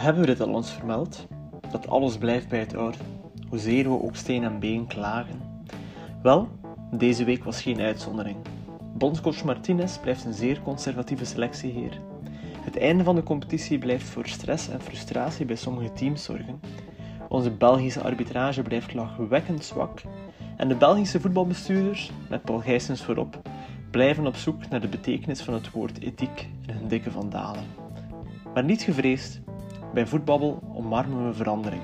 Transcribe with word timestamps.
Hebben 0.00 0.20
we 0.20 0.26
dit 0.28 0.40
al 0.40 0.54
ons 0.54 0.70
vermeld? 0.70 1.26
Dat 1.70 1.88
alles 1.88 2.18
blijft 2.18 2.48
bij 2.48 2.58
het 2.58 2.76
oude, 2.76 2.96
hoezeer 3.48 3.84
we 3.84 4.02
ook 4.02 4.16
steen 4.16 4.44
en 4.44 4.58
been 4.58 4.86
klagen. 4.86 5.40
Wel, 6.22 6.48
deze 6.90 7.24
week 7.24 7.44
was 7.44 7.62
geen 7.62 7.80
uitzondering. 7.80 8.36
Bondscoach 8.94 9.44
Martinez 9.44 9.98
blijft 9.98 10.24
een 10.24 10.34
zeer 10.34 10.60
conservatieve 10.62 11.24
selectieheer. 11.24 12.00
Het 12.60 12.78
einde 12.78 13.04
van 13.04 13.14
de 13.14 13.22
competitie 13.22 13.78
blijft 13.78 14.08
voor 14.08 14.26
stress 14.26 14.68
en 14.68 14.80
frustratie 14.80 15.46
bij 15.46 15.56
sommige 15.56 15.92
teams 15.92 16.24
zorgen. 16.24 16.60
Onze 17.28 17.50
Belgische 17.50 18.02
arbitrage 18.02 18.62
blijft 18.62 18.94
lachwekkend 18.94 19.64
zwak. 19.64 20.02
En 20.56 20.68
de 20.68 20.76
Belgische 20.76 21.20
voetbalbestuurders, 21.20 22.10
met 22.28 22.42
Paul 22.42 22.58
Gijsens 22.58 23.02
voorop, 23.02 23.42
blijven 23.90 24.26
op 24.26 24.36
zoek 24.36 24.68
naar 24.68 24.80
de 24.80 24.88
betekenis 24.88 25.42
van 25.42 25.54
het 25.54 25.70
woord 25.70 26.00
ethiek 26.02 26.48
in 26.66 26.74
hun 26.74 26.88
dikke 26.88 27.10
vandalen. 27.10 27.64
Maar 28.54 28.64
niet 28.64 28.82
gevreesd, 28.82 29.40
bij 29.92 30.06
Voetbabbel 30.06 30.62
omarmen 30.74 31.26
we 31.26 31.34
verandering. 31.34 31.82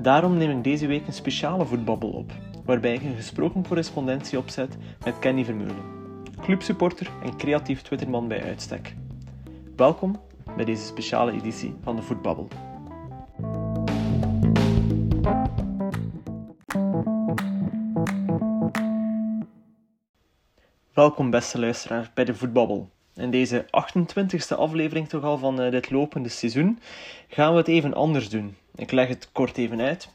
Daarom 0.00 0.36
neem 0.36 0.50
ik 0.50 0.64
deze 0.64 0.86
week 0.86 1.06
een 1.06 1.12
speciale 1.12 1.64
Voetbabbel 1.64 2.10
op, 2.10 2.32
waarbij 2.64 2.94
ik 2.94 3.02
een 3.02 3.16
gesproken 3.16 3.66
correspondentie 3.66 4.38
opzet 4.38 4.76
met 5.04 5.18
Kenny 5.18 5.44
Vermeulen, 5.44 5.84
clubsupporter 6.40 7.10
en 7.22 7.36
creatief 7.36 7.82
Twitterman 7.82 8.28
bij 8.28 8.42
uitstek. 8.42 8.94
Welkom 9.76 10.20
bij 10.56 10.64
deze 10.64 10.84
speciale 10.84 11.32
editie 11.32 11.74
van 11.82 11.96
de 11.96 12.02
Voetbabbel. 12.02 12.48
Welkom 20.92 21.30
beste 21.30 21.58
luisteraar 21.58 22.10
bij 22.14 22.24
de 22.24 22.34
Voetbabbel. 22.34 22.90
In 23.16 23.30
deze 23.30 23.64
28e 23.66 24.56
aflevering 24.56 25.08
toch 25.08 25.22
al 25.22 25.38
van 25.38 25.60
uh, 25.60 25.70
dit 25.70 25.90
lopende 25.90 26.28
seizoen 26.28 26.78
gaan 27.28 27.52
we 27.52 27.58
het 27.58 27.68
even 27.68 27.94
anders 27.94 28.28
doen. 28.28 28.56
Ik 28.74 28.92
leg 28.92 29.08
het 29.08 29.28
kort 29.32 29.56
even 29.56 29.80
uit. 29.80 30.08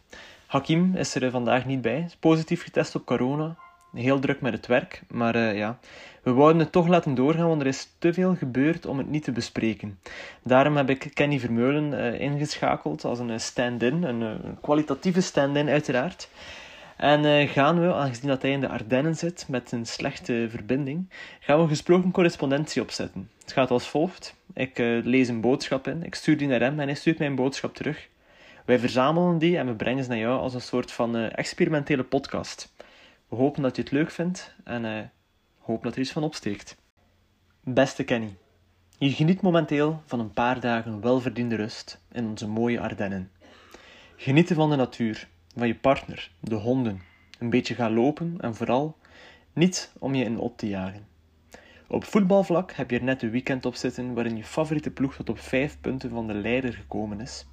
Hakim 0.46 0.96
is 0.96 1.16
er 1.16 1.32
vandaag 1.32 1.66
niet 1.66 1.82
bij, 1.82 2.04
is 2.06 2.16
positief 2.16 2.64
getest 2.64 2.96
op 2.96 3.06
corona. 3.06 3.56
Heel 3.94 4.20
druk 4.20 4.42
met 4.42 4.54
het 4.54 4.68
werk, 4.68 5.02
maar 5.08 5.36
uh, 5.36 5.58
ja, 5.58 5.80
we 6.24 6.32
wouden 6.32 6.60
het 6.62 6.72
toch 6.72 6.88
laten 6.88 7.16
doorgaan, 7.16 7.48
want 7.48 7.62
er 7.62 7.68
is 7.68 7.96
te 8.00 8.14
veel 8.14 8.36
gebeurd 8.36 8.86
om 8.86 8.98
het 8.98 9.10
niet 9.10 9.24
te 9.24 9.32
bespreken. 9.32 10.00
Daarom 10.44 10.78
heb 10.78 10.90
ik 10.90 11.12
Kenny 11.14 11.40
Vermeulen 11.40 12.20
ingeschakeld 12.20 13.06
als 13.06 13.20
een 13.20 13.40
stand-in, 13.40 14.04
een 14.04 14.58
kwalitatieve 14.62 15.22
stand-in 15.22 15.70
uiteraard. 15.70 16.30
En 17.00 17.24
uh, 17.24 17.50
gaan 17.50 17.80
we, 17.80 17.94
aangezien 17.94 18.28
dat 18.28 18.42
hij 18.42 18.52
in 18.52 18.60
de 18.60 18.68
Ardennen 18.68 19.16
zit 19.16 19.46
met 19.48 19.72
een 19.72 19.86
slechte 19.86 20.48
verbinding, 20.50 21.10
gaan 21.40 21.56
we 21.56 21.62
een 21.62 21.70
gesproken 21.70 22.12
correspondentie 22.12 22.82
opzetten. 22.82 23.30
Het 23.42 23.52
gaat 23.52 23.72
als 23.72 23.88
volgt. 23.88 24.36
Ik 24.54 24.80
uh, 24.80 25.06
lees 25.06 25.28
een 25.28 25.42
boodschap 25.42 25.88
in, 25.88 26.04
ik 26.04 26.16
stuur 26.16 26.38
die 26.38 26.48
naar 26.48 26.60
hem 26.60 26.80
en 26.80 26.88
hij 26.88 26.96
stuurt 26.96 27.18
mij 27.18 27.28
een 27.28 27.36
boodschap 27.36 27.76
terug. 27.76 28.10
Wij 28.66 28.80
verzamelen 28.80 29.38
die 29.38 29.58
en 29.58 29.68
we 29.68 29.74
brengen 29.74 30.04
ze 30.04 30.10
naar 30.10 30.18
jou 30.18 30.40
als 30.40 30.54
een 30.54 30.62
soort 30.62 30.92
van 30.92 31.16
uh, 31.16 31.38
experimentele 31.38 32.04
podcast. 32.04 32.74
We 33.28 33.36
hopen 33.36 33.62
dat 33.62 33.76
je 33.76 33.82
het 33.82 33.92
leuk 33.92 34.12
vindt 34.12 34.56
en 34.64 35.12
hopen 35.60 35.84
dat 35.84 35.94
er 35.94 36.02
iets 36.02 36.12
van 36.12 36.24
opsteekt. 36.24 36.76
Beste 37.64 38.04
Kenny, 38.04 38.36
je 38.98 39.12
geniet 39.12 39.42
momenteel 39.42 40.02
van 40.06 40.20
een 40.20 40.34
paar 40.34 40.60
dagen 40.60 41.02
welverdiende 41.02 41.56
rust 41.56 42.02
in 42.12 42.28
onze 42.28 42.48
mooie 42.48 42.80
Ardennen. 42.80 43.32
Genieten 44.16 44.56
van 44.56 44.70
de 44.70 44.76
natuur, 44.76 45.28
van 45.56 45.68
je 45.68 45.76
partner, 45.76 46.32
de 46.40 46.56
honden, 46.56 47.02
een 47.40 47.50
beetje 47.50 47.76
gaan 47.76 47.94
lopen 47.94 48.36
en 48.40 48.56
vooral 48.56 48.98
niet 49.54 49.92
om 50.00 50.16
je 50.16 50.24
in 50.24 50.40
op 50.40 50.58
te 50.58 50.68
jagen. 50.68 51.08
Op 51.88 52.04
voetbalvlak 52.04 52.72
heb 52.72 52.92
je 52.92 52.98
er 52.98 53.04
net 53.04 53.22
een 53.22 53.30
weekend 53.30 53.66
op 53.66 53.76
zitten 53.76 54.14
waarin 54.14 54.38
je 54.38 54.44
favoriete 54.44 54.92
ploeg 54.92 55.16
tot 55.16 55.30
op 55.30 55.40
vijf 55.40 55.78
punten 55.82 56.10
van 56.10 56.28
de 56.28 56.34
leider 56.34 56.74
gekomen 56.74 57.22
is, 57.22 57.46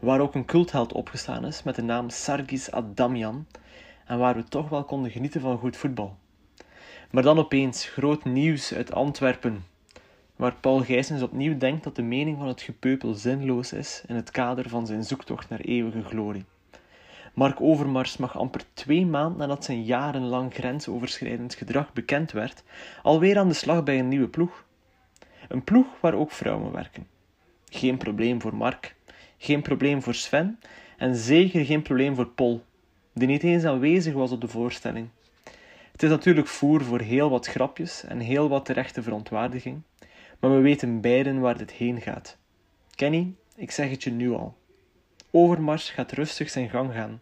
waar 0.00 0.20
ook 0.20 0.34
een 0.34 0.44
cultheld 0.44 0.92
opgestaan 0.92 1.46
is 1.46 1.62
met 1.62 1.74
de 1.74 1.82
naam 1.82 2.10
Sargis 2.10 2.70
Adamian 2.70 3.46
en 4.06 4.18
waar 4.18 4.34
we 4.34 4.44
toch 4.44 4.68
wel 4.68 4.84
konden 4.84 5.10
genieten 5.10 5.40
van 5.40 5.58
goed 5.58 5.76
voetbal. 5.76 6.16
Maar 7.10 7.22
dan 7.22 7.38
opeens 7.38 7.84
groot 7.84 8.24
nieuws 8.24 8.74
uit 8.74 8.92
Antwerpen, 8.92 9.64
waar 10.36 10.54
Paul 10.54 10.80
Gijsens 10.80 11.22
opnieuw 11.22 11.58
denkt 11.58 11.84
dat 11.84 11.96
de 11.96 12.02
mening 12.02 12.38
van 12.38 12.48
het 12.48 12.62
gepeupel 12.62 13.14
zinloos 13.14 13.72
is 13.72 14.02
in 14.06 14.14
het 14.14 14.30
kader 14.30 14.68
van 14.68 14.86
zijn 14.86 15.04
zoektocht 15.04 15.48
naar 15.48 15.60
eeuwige 15.60 16.02
glorie. 16.02 16.44
Mark 17.38 17.60
Overmars 17.60 18.16
mag 18.16 18.38
amper 18.38 18.60
twee 18.72 19.06
maanden 19.06 19.38
nadat 19.38 19.64
zijn 19.64 19.82
jarenlang 19.82 20.54
grensoverschrijdend 20.54 21.54
gedrag 21.54 21.92
bekend 21.92 22.32
werd, 22.32 22.62
alweer 23.02 23.38
aan 23.38 23.48
de 23.48 23.54
slag 23.54 23.82
bij 23.82 23.98
een 23.98 24.08
nieuwe 24.08 24.28
ploeg. 24.28 24.64
Een 25.48 25.64
ploeg 25.64 25.86
waar 26.00 26.14
ook 26.14 26.30
vrouwen 26.30 26.72
werken. 26.72 27.06
Geen 27.68 27.96
probleem 27.96 28.40
voor 28.40 28.54
Mark, 28.54 28.94
geen 29.36 29.62
probleem 29.62 30.02
voor 30.02 30.14
Sven 30.14 30.58
en 30.96 31.16
zeker 31.16 31.64
geen 31.64 31.82
probleem 31.82 32.14
voor 32.14 32.26
Paul, 32.26 32.64
die 33.14 33.28
niet 33.28 33.42
eens 33.42 33.64
aanwezig 33.64 34.14
was 34.14 34.30
op 34.30 34.40
de 34.40 34.48
voorstelling. 34.48 35.08
Het 35.92 36.02
is 36.02 36.10
natuurlijk 36.10 36.46
voer 36.46 36.84
voor 36.84 37.00
heel 37.00 37.30
wat 37.30 37.46
grapjes 37.46 38.04
en 38.04 38.20
heel 38.20 38.48
wat 38.48 38.64
terechte 38.64 39.02
verontwaardiging, 39.02 39.82
maar 40.38 40.50
we 40.50 40.60
weten 40.60 41.00
beiden 41.00 41.40
waar 41.40 41.58
dit 41.58 41.70
heen 41.70 42.00
gaat. 42.00 42.36
Kenny, 42.94 43.34
ik 43.56 43.70
zeg 43.70 43.90
het 43.90 44.02
je 44.02 44.10
nu 44.10 44.30
al. 44.30 44.56
Overmars 45.30 45.90
gaat 45.90 46.12
rustig 46.12 46.50
zijn 46.50 46.68
gang 46.68 46.92
gaan. 46.92 47.20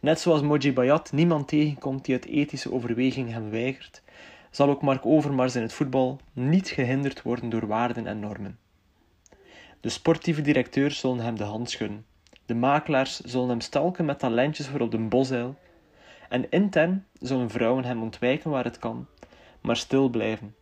Net 0.00 0.20
zoals 0.20 0.42
Moji 0.42 0.72
Bayat 0.72 1.12
niemand 1.12 1.48
tegenkomt 1.48 2.04
die 2.04 2.14
uit 2.14 2.26
ethische 2.26 2.72
overweging 2.72 3.30
hem 3.30 3.50
weigert, 3.50 4.02
zal 4.50 4.68
ook 4.68 4.82
Mark 4.82 5.06
Overmars 5.06 5.56
in 5.56 5.62
het 5.62 5.72
voetbal 5.72 6.20
niet 6.32 6.68
gehinderd 6.68 7.22
worden 7.22 7.48
door 7.48 7.66
waarden 7.66 8.06
en 8.06 8.20
normen. 8.20 8.58
De 9.80 9.88
sportieve 9.88 10.42
directeurs 10.42 10.98
zullen 10.98 11.20
hem 11.20 11.36
de 11.36 11.44
hand 11.44 11.70
schudden. 11.70 12.06
De 12.46 12.54
makelaars 12.54 13.20
zullen 13.20 13.48
hem 13.48 13.60
stalken 13.60 14.04
met 14.04 14.18
talentjes 14.18 14.66
voor 14.66 14.80
op 14.80 14.90
de 14.90 14.98
bosuil. 14.98 15.56
En 16.28 16.50
intern 16.50 17.06
zullen 17.20 17.50
vrouwen 17.50 17.84
hem 17.84 18.02
ontwijken 18.02 18.50
waar 18.50 18.64
het 18.64 18.78
kan, 18.78 19.06
maar 19.60 19.76
stil 19.76 20.08
blijven. 20.08 20.54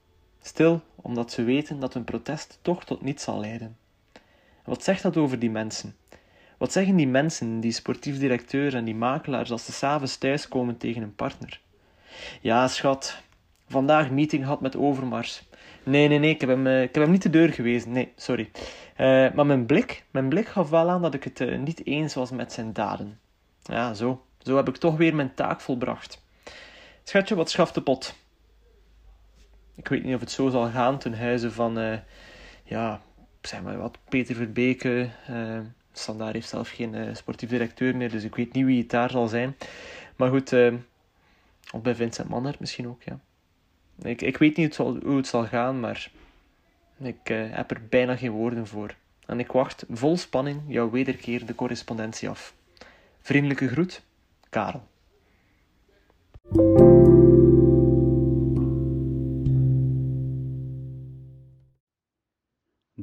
Stil 0.42 0.80
omdat 0.96 1.32
ze 1.32 1.42
weten 1.42 1.80
dat 1.80 1.94
hun 1.94 2.04
protest 2.04 2.58
toch 2.62 2.84
tot 2.84 3.02
niets 3.02 3.24
zal 3.24 3.40
leiden. 3.40 3.76
wat 4.64 4.84
zegt 4.84 5.02
dat 5.02 5.16
over 5.16 5.38
die 5.38 5.50
mensen? 5.50 5.96
Wat 6.58 6.72
zeggen 6.72 6.96
die 6.96 7.08
mensen, 7.08 7.60
die 7.60 7.72
sportief 7.72 8.18
directeur 8.18 8.74
en 8.74 8.84
die 8.84 8.94
makelaars, 8.94 9.50
als 9.50 9.64
ze 9.64 9.72
s'avonds 9.72 10.16
thuiskomen 10.16 10.76
tegen 10.76 11.02
een 11.02 11.14
partner? 11.14 11.60
Ja, 12.40 12.68
schat, 12.68 13.22
vandaag 13.68 14.10
meeting 14.10 14.42
gehad 14.42 14.60
met 14.60 14.76
Overmars. 14.76 15.42
Nee, 15.82 16.08
nee, 16.08 16.18
nee, 16.18 16.30
ik 16.30 16.40
heb 16.40 16.50
hem, 16.50 16.66
uh, 16.66 16.82
ik 16.82 16.94
heb 16.94 17.02
hem 17.02 17.12
niet 17.12 17.22
de 17.22 17.30
deur 17.30 17.52
gewezen. 17.52 17.92
Nee, 17.92 18.12
sorry. 18.16 18.50
Uh, 18.96 19.32
maar 19.32 19.46
mijn 19.46 19.66
blik, 19.66 20.04
mijn 20.10 20.28
blik 20.28 20.46
gaf 20.46 20.70
wel 20.70 20.90
aan 20.90 21.02
dat 21.02 21.14
ik 21.14 21.24
het 21.24 21.40
uh, 21.40 21.58
niet 21.58 21.86
eens 21.86 22.14
was 22.14 22.30
met 22.30 22.52
zijn 22.52 22.72
daden. 22.72 23.18
Ja, 23.62 23.94
zo. 23.94 24.24
Zo 24.38 24.56
heb 24.56 24.68
ik 24.68 24.76
toch 24.76 24.96
weer 24.96 25.14
mijn 25.14 25.34
taak 25.34 25.60
volbracht. 25.60 26.22
Schatje, 27.02 27.34
wat 27.34 27.50
schaft 27.50 27.74
de 27.74 27.82
pot? 27.82 28.14
Ik 29.74 29.88
weet 29.88 30.04
niet 30.04 30.14
of 30.14 30.20
het 30.20 30.30
zo 30.30 30.48
zal 30.48 30.70
gaan 30.70 30.98
ten 30.98 31.18
huize 31.18 31.50
van, 31.50 32.00
ja, 32.64 33.00
zeg 33.42 33.62
maar 33.62 33.78
wat, 33.78 33.98
Peter 34.08 34.34
Verbeke, 34.34 35.10
Standaard 35.98 36.34
heeft 36.34 36.48
zelf 36.48 36.68
geen 36.68 36.94
uh, 36.94 37.14
sportief 37.14 37.48
directeur 37.48 37.96
meer, 37.96 38.10
dus 38.10 38.24
ik 38.24 38.34
weet 38.34 38.52
niet 38.52 38.64
wie 38.64 38.80
het 38.80 38.90
daar 38.90 39.10
zal 39.10 39.28
zijn. 39.28 39.56
Maar 40.16 40.30
goed, 40.30 40.52
uh, 40.52 40.74
of 41.72 41.82
bij 41.82 41.94
Vincent 41.94 42.28
Manhart 42.28 42.60
misschien 42.60 42.88
ook, 42.88 43.02
ja. 43.02 43.18
Ik, 44.02 44.22
ik 44.22 44.36
weet 44.36 44.56
niet 44.56 44.56
hoe 44.56 44.64
het, 44.64 44.74
zal, 44.74 45.08
hoe 45.08 45.16
het 45.16 45.26
zal 45.26 45.46
gaan, 45.46 45.80
maar 45.80 46.10
ik 46.98 47.30
uh, 47.30 47.44
heb 47.50 47.70
er 47.70 47.80
bijna 47.88 48.16
geen 48.16 48.30
woorden 48.30 48.66
voor. 48.66 48.94
En 49.26 49.38
ik 49.38 49.52
wacht 49.52 49.84
vol 49.90 50.16
spanning 50.16 50.60
jouw 50.66 50.90
wederkerende 50.90 51.54
correspondentie 51.54 52.28
af. 52.28 52.54
Vriendelijke 53.20 53.68
groet, 53.68 54.02
Karel. 54.48 54.82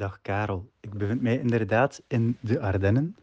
Dag 0.01 0.21
Karel, 0.21 0.71
ik 0.80 0.94
bevind 0.94 1.21
mij 1.21 1.39
inderdaad 1.39 2.01
in 2.07 2.38
de 2.39 2.59
Ardennen, 2.59 3.15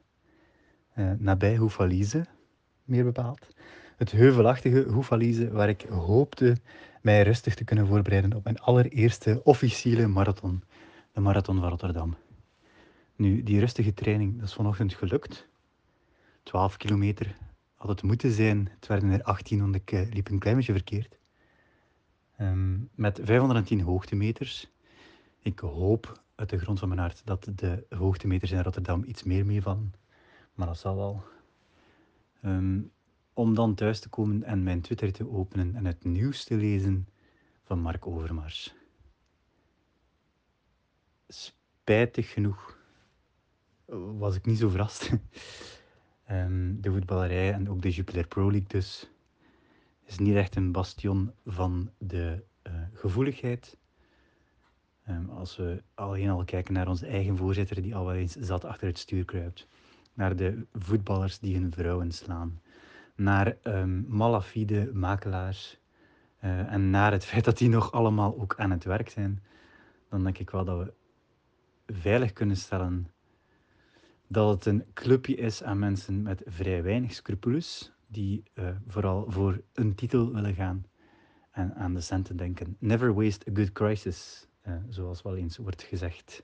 eh, 0.92 1.12
nabij 1.18 1.56
Hoefalize, 1.56 2.26
meer 2.84 3.04
bepaald. 3.04 3.46
Het 3.96 4.10
heuvelachtige 4.10 4.82
Hoefalize, 4.82 5.50
waar 5.50 5.68
ik 5.68 5.86
hoopte 5.88 6.56
mij 7.02 7.22
rustig 7.22 7.54
te 7.54 7.64
kunnen 7.64 7.86
voorbereiden 7.86 8.34
op 8.34 8.44
mijn 8.44 8.58
allereerste 8.58 9.40
officiële 9.44 10.06
marathon, 10.06 10.62
de 11.12 11.20
Marathon 11.20 11.60
van 11.60 11.68
Rotterdam. 11.68 12.16
Nu, 13.16 13.42
die 13.42 13.60
rustige 13.60 13.94
training, 13.94 14.38
dat 14.38 14.48
is 14.48 14.54
vanochtend 14.54 14.94
gelukt. 14.94 15.48
12 16.42 16.76
kilometer 16.76 17.36
had 17.74 17.88
het 17.88 18.02
moeten 18.02 18.30
zijn, 18.30 18.70
het 18.74 18.86
werden 18.86 19.10
er 19.10 19.22
18, 19.22 19.60
want 19.60 19.74
ik 19.74 19.92
uh, 19.92 20.10
liep 20.10 20.28
een 20.28 20.38
klein 20.38 20.56
beetje 20.56 20.72
verkeerd. 20.72 21.18
Um, 22.40 22.88
met 22.94 23.20
510 23.22 23.80
hoogtemeters. 23.80 24.70
Ik 25.42 25.58
hoop 25.58 26.26
uit 26.38 26.50
de 26.50 26.58
grond 26.58 26.78
van 26.78 26.88
mijn 26.88 27.00
hart 27.00 27.22
dat 27.24 27.50
de 27.54 27.86
hoogtemeters 27.88 28.50
in 28.50 28.62
Rotterdam 28.62 29.04
iets 29.04 29.22
meer 29.22 29.46
meevallen. 29.46 29.94
Maar 30.54 30.66
dat 30.66 30.78
zal 30.78 30.96
wel. 30.96 31.22
Um, 32.44 32.92
om 33.32 33.54
dan 33.54 33.74
thuis 33.74 34.00
te 34.00 34.08
komen 34.08 34.42
en 34.42 34.62
mijn 34.62 34.80
Twitter 34.80 35.12
te 35.12 35.30
openen 35.30 35.74
en 35.74 35.84
het 35.84 36.04
nieuws 36.04 36.44
te 36.44 36.56
lezen 36.56 37.08
van 37.64 37.78
Mark 37.78 38.06
Overmars. 38.06 38.74
Spijtig 41.28 42.30
genoeg 42.32 42.78
was 44.18 44.36
ik 44.36 44.46
niet 44.46 44.58
zo 44.58 44.68
verrast. 44.68 45.10
Ehm, 46.24 46.80
de 46.80 46.90
voetballerij 46.90 47.52
en 47.52 47.70
ook 47.70 47.82
de 47.82 47.90
Jupiler 47.90 48.26
Pro 48.26 48.50
League 48.50 48.68
dus 48.68 49.10
is 50.04 50.18
niet 50.18 50.34
echt 50.34 50.56
een 50.56 50.72
bastion 50.72 51.32
van 51.46 51.90
de 51.98 52.44
uh, 52.66 52.72
gevoeligheid. 52.92 53.77
Um, 55.10 55.30
als 55.30 55.56
we 55.56 55.82
alleen 55.94 56.28
al 56.28 56.44
kijken 56.44 56.74
naar 56.74 56.88
onze 56.88 57.06
eigen 57.06 57.36
voorzitter, 57.36 57.82
die 57.82 57.94
al 57.94 58.04
wel 58.04 58.14
eens 58.14 58.34
zat 58.34 58.64
achter 58.64 58.86
het 58.86 58.98
stuur 58.98 59.24
kruipt. 59.24 59.68
Naar 60.14 60.36
de 60.36 60.66
voetballers 60.72 61.38
die 61.38 61.56
hun 61.56 61.72
vrouwen 61.72 62.12
slaan. 62.12 62.60
Naar 63.14 63.56
um, 63.62 64.04
malafide 64.08 64.90
makelaars. 64.92 65.78
Uh, 66.44 66.72
en 66.72 66.90
naar 66.90 67.12
het 67.12 67.24
feit 67.30 67.44
dat 67.44 67.58
die 67.58 67.68
nog 67.68 67.92
allemaal 67.92 68.40
ook 68.40 68.54
aan 68.58 68.70
het 68.70 68.84
werk 68.84 69.08
zijn. 69.08 69.42
Dan 70.08 70.22
denk 70.22 70.38
ik 70.38 70.50
wel 70.50 70.64
dat 70.64 70.84
we 70.84 70.92
veilig 71.86 72.32
kunnen 72.32 72.56
stellen 72.56 73.10
dat 74.26 74.54
het 74.54 74.66
een 74.66 74.84
clubje 74.94 75.34
is 75.34 75.62
aan 75.62 75.78
mensen 75.78 76.22
met 76.22 76.42
vrij 76.46 76.82
weinig 76.82 77.12
scrupules, 77.14 77.92
die 78.06 78.42
uh, 78.54 78.68
vooral 78.86 79.30
voor 79.30 79.60
een 79.72 79.94
titel 79.94 80.32
willen 80.32 80.54
gaan 80.54 80.84
en 81.50 81.74
aan 81.74 81.94
de 81.94 82.00
centen 82.00 82.36
denken. 82.36 82.76
Never 82.78 83.14
waste 83.14 83.50
a 83.50 83.54
good 83.54 83.72
crisis, 83.72 84.47
uh, 84.68 84.74
zoals 84.88 85.22
wel 85.22 85.36
eens 85.36 85.56
wordt 85.56 85.82
gezegd. 85.82 86.42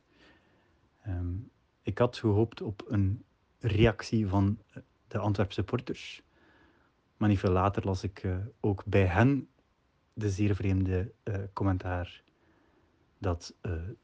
Um, 1.06 1.50
ik 1.82 1.98
had 1.98 2.16
gehoopt 2.16 2.62
op 2.62 2.84
een 2.88 3.24
reactie 3.58 4.28
van 4.28 4.58
de 5.08 5.18
Antwerpse 5.18 5.60
supporters, 5.60 6.22
maar 7.16 7.28
niet 7.28 7.38
veel 7.38 7.52
later 7.52 7.84
las 7.84 8.02
ik 8.02 8.22
uh, 8.22 8.36
ook 8.60 8.84
bij 8.84 9.06
hen 9.06 9.48
de 10.12 10.30
zeer 10.30 10.54
vreemde 10.54 11.12
commentaar 11.52 12.22
dat 13.18 13.54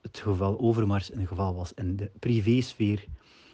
het 0.01 0.19
geval 0.19 0.59
Overmars 0.59 1.13
een 1.13 1.27
geval 1.27 1.55
was 1.55 1.73
in 1.73 1.97
de 1.97 2.11
privésfeer 2.19 3.05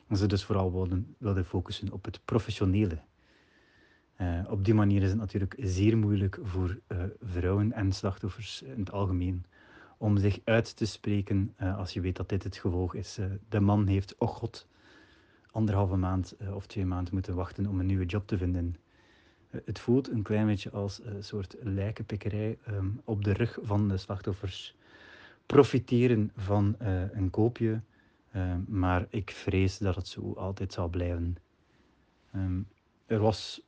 en 0.07 0.17
ze 0.17 0.27
dus 0.27 0.45
vooral 0.45 0.73
wilden, 0.73 1.15
wilden 1.19 1.45
focussen 1.45 1.93
op 1.93 2.05
het 2.05 2.21
professionele. 2.25 3.03
Op 4.49 4.65
die 4.65 4.75
manier 4.75 5.03
is 5.03 5.09
het 5.09 5.19
natuurlijk 5.19 5.57
zeer 5.59 5.99
moeilijk 5.99 6.39
voor 6.43 6.81
vrouwen 7.21 7.73
en 7.73 7.93
slachtoffers 7.93 8.63
in 8.63 8.79
het 8.79 8.93
algemeen 8.93 9.45
om 9.97 10.19
zich 10.19 10.39
uit 10.45 10.77
te 10.77 10.87
spreken 10.87 11.55
uh, 11.61 11.79
als 11.79 11.93
je 11.93 12.01
weet 12.01 12.17
dat 12.17 12.29
dit 12.29 12.43
het 12.43 12.57
gevolg 12.57 12.95
is. 12.95 13.19
de 13.49 13.61
man 13.61 13.87
heeft, 13.87 14.15
oh 14.19 14.29
god, 14.29 14.67
anderhalve 15.51 15.97
maand 15.97 16.37
of 16.55 16.67
twee 16.67 16.87
maanden 16.87 17.15
moeten 17.15 17.35
wachten 17.35 17.67
om 17.67 17.81
een 17.81 17.87
nieuwe 17.87 18.07
job 18.07 18.27
te 18.27 18.39
vinden. 18.39 18.77
het 19.65 19.79
voelt 19.79 20.11
een 20.11 20.23
klein 20.23 20.47
beetje 20.47 20.71
als 20.71 21.01
een 21.05 21.25
soort 21.25 21.57
lijkenpikkerij 21.61 22.59
um, 22.69 23.01
op 23.05 23.25
de 23.25 23.33
rug 23.33 23.59
van 23.63 23.89
de 23.89 23.97
slachtoffers. 23.97 24.75
Profiteren 25.47 26.31
van 26.37 26.75
een 27.13 27.31
koopje 27.31 27.81
Ehm, 28.37 28.61
maar 28.69 29.07
ik 29.09 29.31
vrees 29.31 29.79
dat 29.79 29.95
het 29.95 30.09
zo 30.09 30.33
altijd 30.33 30.73
zal 30.73 30.89
blijven. 30.89 31.37
Um, 32.35 32.69
er 33.07 33.19
was 33.19 33.63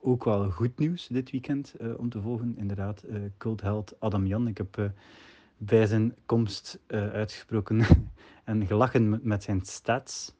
ook 0.00 0.24
wel 0.24 0.50
goed 0.50 0.78
nieuws 0.78 1.06
dit 1.06 1.30
weekend 1.30 1.74
uh, 1.80 1.98
om 1.98 2.08
te 2.08 2.20
volgen. 2.20 2.54
Inderdaad, 2.56 3.04
uh, 3.08 3.16
cultheld 3.38 4.00
Adam 4.00 4.26
Jan. 4.26 4.48
Ik 4.48 4.58
heb 4.58 4.76
uh, 4.76 4.84
bij 5.56 5.86
zijn 5.86 6.14
komst 6.26 6.80
uitgesproken 6.88 7.84
en 8.44 8.66
gelachen 8.66 9.20
met, 9.22 9.42
zijn 9.42 9.60
stats. 9.62 10.34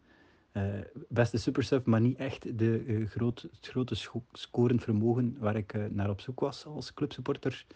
beste 1.08 1.38
supersub, 1.38 1.86
maar 1.86 2.00
niet 2.00 2.18
echt 2.18 2.58
de, 2.58 3.04
groot, 3.08 3.42
het 3.42 3.68
grote 3.68 3.94
scorend 4.32 4.82
vermogen 4.82 5.36
waar 5.38 5.56
ik 5.56 5.90
naar 5.90 6.10
op 6.10 6.20
zoek 6.20 6.40
was 6.40 6.64
als 6.64 6.94
clubsupporter. 6.94 7.66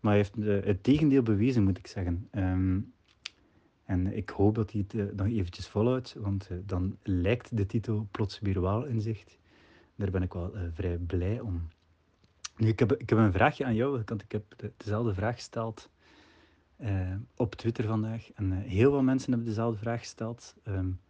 Maar 0.00 0.12
hij 0.14 0.26
heeft 0.32 0.64
het 0.66 0.82
tegendeel 0.82 1.22
bewezen, 1.22 1.62
moet 1.62 1.78
ik 1.78 1.86
zeggen. 1.86 2.28
Um, 2.34 2.92
en 3.84 4.16
ik 4.16 4.30
hoop 4.30 4.54
dat 4.54 4.72
hij 4.72 4.84
het 4.88 5.16
nog 5.16 5.26
eventjes 5.26 5.68
volhoudt, 5.68 6.14
want 6.18 6.48
dan 6.66 6.96
lijkt 7.02 7.56
de 7.56 7.66
titel 7.66 8.08
plots 8.10 8.40
weer 8.40 8.60
wel 8.60 8.84
in 8.84 9.00
zicht. 9.00 9.38
Daar 10.02 10.10
ben 10.10 10.22
ik 10.22 10.32
wel 10.32 10.56
uh, 10.56 10.62
vrij 10.74 10.96
blij 10.96 11.40
om. 11.40 11.68
Nu, 12.56 12.68
ik, 12.68 12.78
heb, 12.78 12.92
ik 12.92 13.08
heb 13.08 13.18
een 13.18 13.32
vraagje 13.32 13.64
aan 13.64 13.74
jou, 13.74 14.02
want 14.06 14.22
ik 14.22 14.32
heb 14.32 14.44
de, 14.56 14.72
dezelfde 14.76 15.14
vraag 15.14 15.34
gesteld 15.34 15.90
op 17.36 17.54
Twitter 17.54 17.86
vandaag. 17.86 18.32
En 18.32 18.52
heel 18.52 18.90
veel 18.90 19.02
mensen 19.02 19.30
hebben 19.30 19.48
dezelfde 19.48 19.78
vraag 19.78 20.00
gesteld. 20.00 20.54
Um, 20.64 21.00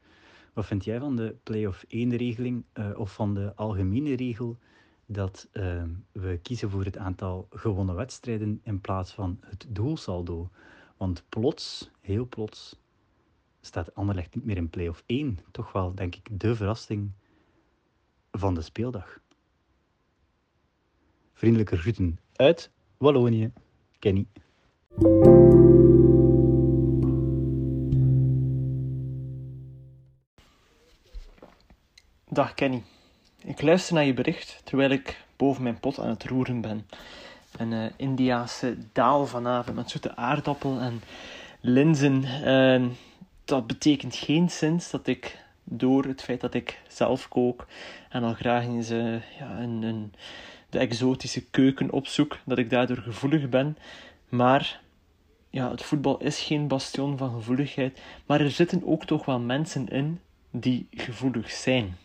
wat 0.52 0.66
vind 0.66 0.84
jij 0.84 1.00
van 1.00 1.16
de 1.16 1.36
play-off 1.42 1.84
1-regeling 1.84 2.64
of 2.96 3.14
van 3.14 3.34
de 3.34 3.54
algemene 3.54 4.16
regel 4.16 4.58
dat 5.06 5.48
ehm, 5.52 5.90
we 6.12 6.38
kiezen 6.42 6.70
voor 6.70 6.84
het 6.84 6.98
aantal 6.98 7.46
gewonnen 7.50 7.94
wedstrijden 7.94 8.60
in 8.62 8.80
plaats 8.80 9.12
van 9.12 9.38
het 9.40 9.66
doelsaldo? 9.68 10.50
Want 10.96 11.24
plots, 11.28 11.90
heel 12.00 12.26
plots, 12.26 12.80
staat 13.60 13.94
Anderlecht 13.94 14.34
niet 14.34 14.44
meer 14.44 14.56
in 14.56 14.70
play-off 14.70 15.02
1. 15.06 15.38
Toch 15.50 15.72
wel, 15.72 15.94
denk 15.94 16.14
ik, 16.14 16.28
de 16.40 16.56
verrassing 16.56 17.12
van 18.32 18.54
de 18.54 18.62
speeldag. 18.62 19.20
Vriendelijke 21.32 21.76
groeten 21.76 22.18
uit 22.36 22.70
Wallonië, 22.96 23.52
Kenny. 23.98 24.26
Dag 32.28 32.54
Kenny. 32.54 32.82
Ik 33.44 33.62
luister 33.62 33.94
naar 33.94 34.04
je 34.04 34.14
bericht 34.14 34.60
terwijl 34.64 34.90
ik 34.90 35.24
boven 35.36 35.62
mijn 35.62 35.80
pot 35.80 35.98
aan 35.98 36.08
het 36.08 36.24
roeren 36.24 36.60
ben 36.60 36.86
een 37.56 37.72
uh, 37.72 37.84
Indiaanse 37.96 38.76
daal 38.92 39.26
vanavond 39.26 39.76
met 39.76 39.90
zoete 39.90 40.16
aardappel 40.16 40.78
en 40.78 41.02
linzen. 41.60 42.24
Uh, 42.24 42.88
dat 43.44 43.66
betekent 43.66 44.14
geen 44.14 44.50
sinds 44.50 44.90
dat 44.90 45.06
ik 45.06 45.38
door 45.64 46.04
het 46.04 46.22
feit 46.22 46.40
dat 46.40 46.54
ik 46.54 46.80
zelf 46.88 47.28
kook 47.28 47.66
en 48.08 48.22
al 48.22 48.34
graag 48.34 48.64
eens 48.64 48.90
uh, 48.90 49.38
ja, 49.38 49.60
een, 49.60 49.82
een, 49.82 50.12
de 50.70 50.78
exotische 50.78 51.44
keuken 51.44 51.90
opzoek, 51.90 52.38
dat 52.44 52.58
ik 52.58 52.70
daardoor 52.70 52.96
gevoelig 52.96 53.48
ben. 53.48 53.76
Maar 54.28 54.80
ja, 55.50 55.70
het 55.70 55.82
voetbal 55.82 56.18
is 56.18 56.40
geen 56.40 56.68
bastion 56.68 57.18
van 57.18 57.32
gevoeligheid, 57.32 58.00
maar 58.26 58.40
er 58.40 58.50
zitten 58.50 58.86
ook 58.86 59.04
toch 59.04 59.24
wel 59.24 59.40
mensen 59.40 59.88
in 59.88 60.20
die 60.50 60.86
gevoelig 60.90 61.50
zijn. 61.50 61.96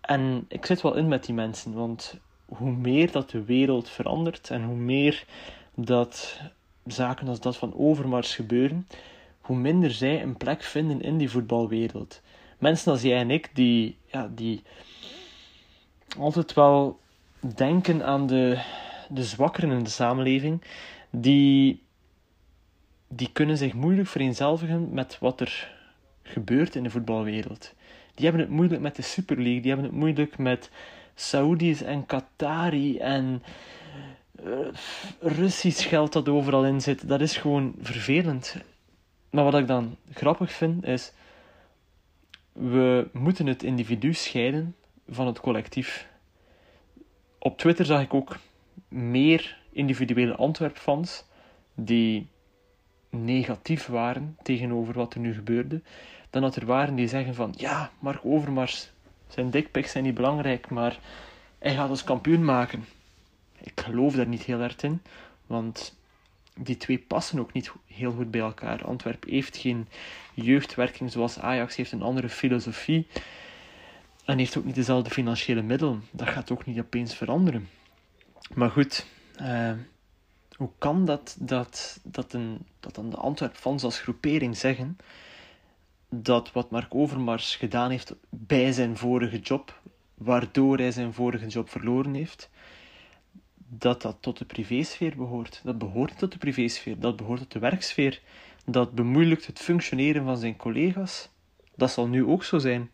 En 0.00 0.44
ik 0.48 0.66
zit 0.66 0.80
wel 0.80 0.94
in 0.94 1.08
met 1.08 1.24
die 1.24 1.34
mensen, 1.34 1.72
want 1.72 2.18
hoe 2.44 2.70
meer 2.70 3.10
dat 3.12 3.30
de 3.30 3.44
wereld 3.44 3.88
verandert 3.88 4.50
en 4.50 4.64
hoe 4.64 4.76
meer 4.76 5.24
dat 5.74 6.40
zaken 6.86 7.28
als 7.28 7.40
dat 7.40 7.56
van 7.56 7.74
Overmars 7.74 8.34
gebeuren, 8.34 8.86
hoe 9.42 9.56
minder 9.56 9.90
zij 9.90 10.22
een 10.22 10.36
plek 10.36 10.62
vinden 10.62 11.00
in 11.00 11.16
die 11.16 11.30
voetbalwereld. 11.30 12.20
Mensen 12.58 12.92
als 12.92 13.02
jij 13.02 13.18
en 13.18 13.30
ik, 13.30 13.50
die, 13.52 13.96
ja, 14.06 14.30
die 14.34 14.62
altijd 16.18 16.52
wel 16.52 17.00
denken 17.54 18.04
aan 18.04 18.26
de, 18.26 18.62
de 19.08 19.24
zwakkeren 19.24 19.70
in 19.70 19.84
de 19.84 19.90
samenleving, 19.90 20.62
die, 21.10 21.82
die 23.08 23.30
kunnen 23.32 23.56
zich 23.56 23.74
moeilijk 23.74 24.08
vereenzelvigen 24.08 24.94
met 24.94 25.18
wat 25.18 25.40
er 25.40 25.80
gebeurt 26.22 26.74
in 26.74 26.82
de 26.82 26.90
voetbalwereld. 26.90 27.74
Die 28.14 28.24
hebben 28.24 28.42
het 28.42 28.54
moeilijk 28.54 28.80
met 28.80 28.96
de 28.96 29.02
Super 29.02 29.36
League, 29.36 29.60
die 29.60 29.70
hebben 29.70 29.90
het 29.90 29.98
moeilijk 29.98 30.38
met 30.38 30.70
Saoedi's 31.14 31.82
en 31.82 32.06
Qatari 32.06 32.98
en 32.98 33.42
uh, 34.44 34.66
Russisch 35.20 35.88
geld 35.88 36.12
dat 36.12 36.28
overal 36.28 36.64
in 36.64 36.80
zit. 36.80 37.08
Dat 37.08 37.20
is 37.20 37.36
gewoon 37.36 37.74
vervelend. 37.80 38.56
Maar 39.32 39.44
wat 39.44 39.54
ik 39.54 39.66
dan 39.66 39.96
grappig 40.10 40.52
vind 40.52 40.84
is, 40.84 41.12
we 42.52 43.08
moeten 43.12 43.46
het 43.46 43.62
individu 43.62 44.14
scheiden 44.14 44.76
van 45.08 45.26
het 45.26 45.40
collectief. 45.40 46.08
Op 47.38 47.58
Twitter 47.58 47.84
zag 47.84 48.00
ik 48.02 48.14
ook 48.14 48.36
meer 48.88 49.58
individuele 49.70 50.34
Antwerp-fans 50.34 51.24
die 51.74 52.28
negatief 53.10 53.86
waren 53.86 54.36
tegenover 54.42 54.94
wat 54.94 55.14
er 55.14 55.20
nu 55.20 55.34
gebeurde, 55.34 55.82
dan 56.30 56.42
dat 56.42 56.56
er 56.56 56.66
waren 56.66 56.94
die 56.94 57.08
zeggen 57.08 57.34
van 57.34 57.54
ja, 57.56 57.90
Mark 57.98 58.24
Overmars 58.24 58.90
zijn 59.28 59.50
dikpiks 59.50 59.90
zijn 59.90 60.04
niet 60.04 60.14
belangrijk, 60.14 60.70
maar 60.70 60.98
hij 61.58 61.74
gaat 61.74 61.90
ons 61.90 62.04
kampioen 62.04 62.44
maken. 62.44 62.84
Ik 63.58 63.80
geloof 63.80 64.14
daar 64.14 64.26
niet 64.26 64.42
heel 64.42 64.60
erg 64.60 64.76
in, 64.82 65.02
want 65.46 66.00
die 66.56 66.76
twee 66.76 66.98
passen 66.98 67.38
ook 67.38 67.52
niet 67.52 67.72
heel 67.86 68.12
goed 68.12 68.30
bij 68.30 68.40
elkaar. 68.40 68.84
Antwerp 68.84 69.24
heeft 69.24 69.56
geen 69.56 69.88
jeugdwerking 70.34 71.10
zoals 71.10 71.38
Ajax 71.38 71.76
heeft 71.76 71.92
een 71.92 72.02
andere 72.02 72.28
filosofie 72.28 73.06
en 74.24 74.38
heeft 74.38 74.56
ook 74.56 74.64
niet 74.64 74.74
dezelfde 74.74 75.10
financiële 75.10 75.62
middelen. 75.62 76.04
Dat 76.10 76.28
gaat 76.28 76.50
ook 76.50 76.66
niet 76.66 76.78
opeens 76.78 77.14
veranderen. 77.14 77.68
Maar 78.54 78.70
goed, 78.70 79.06
uh, 79.40 79.72
hoe 80.56 80.70
kan 80.78 81.04
dat 81.04 81.36
dat, 81.38 82.00
dat, 82.02 82.32
een, 82.32 82.66
dat 82.80 82.94
dan 82.94 83.10
de 83.10 83.16
Antwerp-fans 83.16 83.82
als 83.82 84.00
groepering 84.00 84.56
zeggen 84.56 84.96
dat 86.08 86.52
wat 86.52 86.70
Mark 86.70 86.94
Overmars 86.94 87.56
gedaan 87.56 87.90
heeft 87.90 88.14
bij 88.28 88.72
zijn 88.72 88.96
vorige 88.96 89.38
job, 89.38 89.80
waardoor 90.14 90.78
hij 90.78 90.92
zijn 90.92 91.12
vorige 91.12 91.46
job 91.46 91.70
verloren 91.70 92.14
heeft, 92.14 92.50
dat 93.78 94.02
dat 94.02 94.16
tot 94.20 94.38
de 94.38 94.44
privésfeer 94.44 95.16
behoort. 95.16 95.60
Dat 95.64 95.78
behoort 95.78 96.18
tot 96.18 96.32
de 96.32 96.38
privésfeer, 96.38 97.00
dat 97.00 97.16
behoort 97.16 97.40
tot 97.40 97.52
de 97.52 97.58
werksfeer, 97.58 98.20
dat 98.64 98.92
bemoeilijkt 98.92 99.46
het 99.46 99.58
functioneren 99.58 100.24
van 100.24 100.36
zijn 100.36 100.56
collega's. 100.56 101.28
Dat 101.74 101.90
zal 101.90 102.08
nu 102.08 102.24
ook 102.24 102.44
zo 102.44 102.58
zijn. 102.58 102.90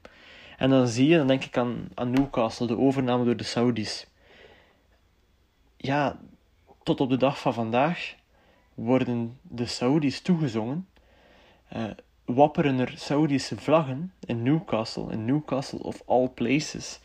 En 0.57 0.71
dan 0.71 0.89
zie 0.89 1.09
je, 1.09 1.17
dan 1.17 1.27
denk 1.27 1.45
ik 1.45 1.57
aan, 1.57 1.89
aan 1.95 2.11
Newcastle, 2.11 2.67
de 2.67 2.79
overname 2.79 3.25
door 3.25 3.37
de 3.37 3.45
Saudis. 3.45 4.07
Ja, 5.77 6.19
tot 6.83 7.01
op 7.01 7.09
de 7.09 7.17
dag 7.17 7.41
van 7.41 7.55
vandaag 7.55 8.15
worden 8.75 9.39
de 9.43 9.67
Saudis 9.67 10.21
toegezongen. 10.21 10.89
Uh, 11.77 11.85
wapperen 12.25 12.79
er 12.79 12.93
Saudische 12.97 13.57
vlaggen 13.57 14.13
in 14.27 14.43
Newcastle, 14.43 15.13
in 15.13 15.25
Newcastle 15.25 15.83
of 15.83 16.03
all 16.07 16.29
places. 16.29 17.01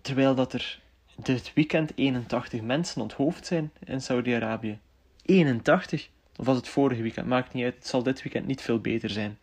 Terwijl 0.00 0.34
dat 0.34 0.52
er 0.52 0.80
dit 1.22 1.52
weekend 1.54 1.92
81 1.94 2.60
mensen 2.60 3.02
onthoofd 3.02 3.46
zijn 3.46 3.72
in 3.84 4.00
Saudi-Arabië. 4.00 4.78
81! 5.22 6.08
Of 6.36 6.46
was 6.46 6.56
het 6.56 6.68
vorige 6.68 7.02
weekend? 7.02 7.26
Maakt 7.26 7.52
niet 7.52 7.64
uit. 7.64 7.74
Het 7.74 7.86
zal 7.86 8.02
dit 8.02 8.22
weekend 8.22 8.46
niet 8.46 8.62
veel 8.62 8.80
beter 8.80 9.10
zijn. 9.10 9.38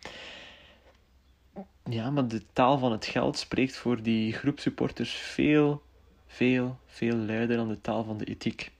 Ja, 1.89 2.09
maar 2.09 2.27
de 2.27 2.41
taal 2.53 2.77
van 2.77 2.91
het 2.91 3.05
geld 3.05 3.37
spreekt 3.37 3.75
voor 3.75 4.01
die 4.01 4.33
groep 4.33 4.59
supporters 4.59 5.11
veel, 5.11 5.81
veel, 6.27 6.79
veel 6.85 7.15
luider 7.15 7.57
dan 7.57 7.67
de 7.67 7.81
taal 7.81 8.03
van 8.03 8.17
de 8.17 8.25
ethiek. 8.25 8.71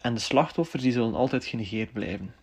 En 0.00 0.14
de 0.14 0.20
slachtoffers 0.20 0.82
die 0.82 0.92
zullen 0.92 1.14
altijd 1.14 1.44
genegeerd 1.44 1.92
blijven. 1.92 2.34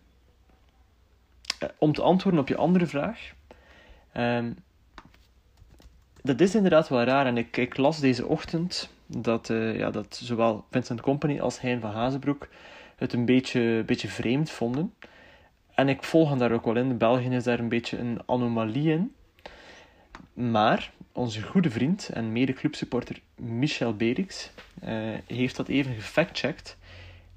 Eh, 1.58 1.68
om 1.78 1.92
te 1.92 2.02
antwoorden 2.02 2.40
op 2.40 2.48
je 2.48 2.56
andere 2.56 2.86
vraag. 2.86 3.32
Um, 4.16 4.56
dat 6.22 6.40
is 6.40 6.54
inderdaad 6.54 6.88
wel 6.88 7.02
raar. 7.02 7.26
En 7.26 7.36
ik, 7.36 7.56
ik 7.56 7.76
las 7.76 8.00
deze 8.00 8.26
ochtend 8.26 8.90
dat, 9.06 9.48
uh, 9.48 9.78
ja, 9.78 9.90
dat 9.90 10.20
zowel 10.22 10.64
Vincent 10.70 11.00
Company 11.00 11.40
als 11.40 11.60
Hein 11.60 11.80
van 11.80 11.90
Hazenbroek 11.90 12.48
het 12.96 13.12
een 13.12 13.24
beetje, 13.24 13.82
beetje 13.86 14.08
vreemd 14.08 14.50
vonden. 14.50 14.94
En 15.74 15.88
ik 15.88 16.02
volg 16.02 16.28
hem 16.28 16.38
daar 16.38 16.52
ook 16.52 16.64
wel 16.64 16.76
in. 16.76 16.98
België 16.98 17.28
is 17.28 17.44
daar 17.44 17.58
een 17.58 17.68
beetje 17.68 17.98
een 17.98 18.20
anomalie 18.26 18.90
in. 18.90 19.14
Maar 20.32 20.92
onze 21.12 21.42
goede 21.42 21.70
vriend 21.70 22.08
en 22.08 22.32
mede-clubsupporter 22.32 23.20
Michel 23.34 23.94
Berix 23.94 24.50
uh, 24.84 25.14
heeft 25.26 25.56
dat 25.56 25.68
even 25.68 25.94
gefactcheckt. 25.94 26.76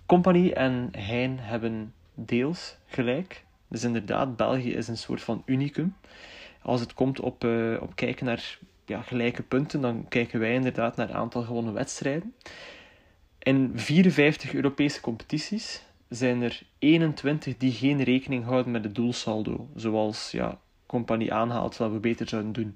Company 0.05 0.51
en 0.51 0.89
Hein 0.97 1.39
hebben 1.39 1.93
deels 2.13 2.75
gelijk. 2.87 3.43
Dus 3.67 3.83
inderdaad, 3.83 4.35
België 4.35 4.73
is 4.73 4.87
een 4.87 4.97
soort 4.97 5.21
van 5.21 5.43
unicum. 5.45 5.95
Als 6.61 6.79
het 6.79 6.93
komt 6.93 7.19
op, 7.19 7.43
uh, 7.43 7.81
op 7.81 7.95
kijken 7.95 8.25
naar 8.25 8.57
ja, 8.89 9.01
gelijke 9.01 9.43
punten, 9.43 9.81
dan 9.81 10.05
kijken 10.07 10.39
wij 10.39 10.53
inderdaad 10.53 10.95
naar 10.95 11.07
het 11.07 11.15
aantal 11.15 11.41
gewonnen 11.41 11.73
wedstrijden. 11.73 12.33
In 13.39 13.71
54 13.75 14.53
Europese 14.53 15.01
competities 15.01 15.83
zijn 16.09 16.41
er 16.41 16.61
21 16.79 17.57
die 17.57 17.71
geen 17.71 18.03
rekening 18.03 18.45
houden 18.45 18.71
met 18.71 18.83
het 18.83 18.95
doelsaldo, 18.95 19.69
zoals 19.75 20.31
ja, 20.31 20.59
Compagnie 20.85 21.33
aanhaalt 21.33 21.77
dat 21.77 21.91
we 21.91 21.99
beter 21.99 22.27
zouden 22.27 22.51
doen. 22.51 22.75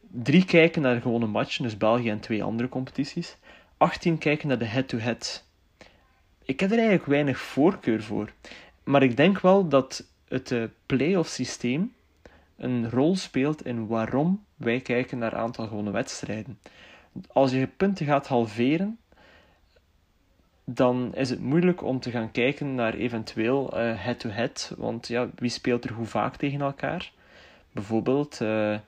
Drie 0.00 0.44
kijken 0.44 0.82
naar 0.82 0.94
de 0.94 1.00
gewonnen 1.00 1.30
matchen, 1.30 1.62
dus 1.62 1.76
België 1.76 2.10
en 2.10 2.20
twee 2.20 2.42
andere 2.42 2.68
competities. 2.68 3.36
18 3.76 4.18
kijken 4.18 4.48
naar 4.48 4.58
de 4.58 4.64
head-to-head. 4.64 5.44
Ik 6.44 6.60
heb 6.60 6.70
er 6.70 6.76
eigenlijk 6.76 7.06
weinig 7.06 7.38
voorkeur 7.38 8.02
voor. 8.02 8.32
Maar 8.82 9.02
ik 9.02 9.16
denk 9.16 9.40
wel 9.40 9.68
dat 9.68 10.04
het 10.28 10.50
uh, 10.50 10.64
play-off 10.86 11.28
systeem 11.28 11.93
een 12.64 12.90
rol 12.90 13.16
speelt 13.16 13.64
in 13.64 13.86
waarom 13.86 14.44
wij 14.56 14.80
kijken 14.80 15.18
naar 15.18 15.34
aantal 15.34 15.66
gewonnen 15.66 15.92
wedstrijden. 15.92 16.58
Als 17.32 17.50
je 17.50 17.66
punten 17.66 18.06
gaat 18.06 18.26
halveren, 18.26 18.98
dan 20.64 21.14
is 21.14 21.30
het 21.30 21.40
moeilijk 21.40 21.82
om 21.82 22.00
te 22.00 22.10
gaan 22.10 22.30
kijken 22.30 22.74
naar 22.74 22.94
eventueel 22.94 23.78
eh, 23.78 24.04
head-to-head. 24.04 24.66
-head, 24.68 24.74
want 24.78 25.08
ja, 25.08 25.28
wie 25.34 25.50
speelt 25.50 25.84
er 25.84 25.92
hoe 25.92 26.06
vaak 26.06 26.36
tegen 26.36 26.60
elkaar? 26.60 27.12
Bijvoorbeeld, 27.72 28.40
uh, 28.42 28.78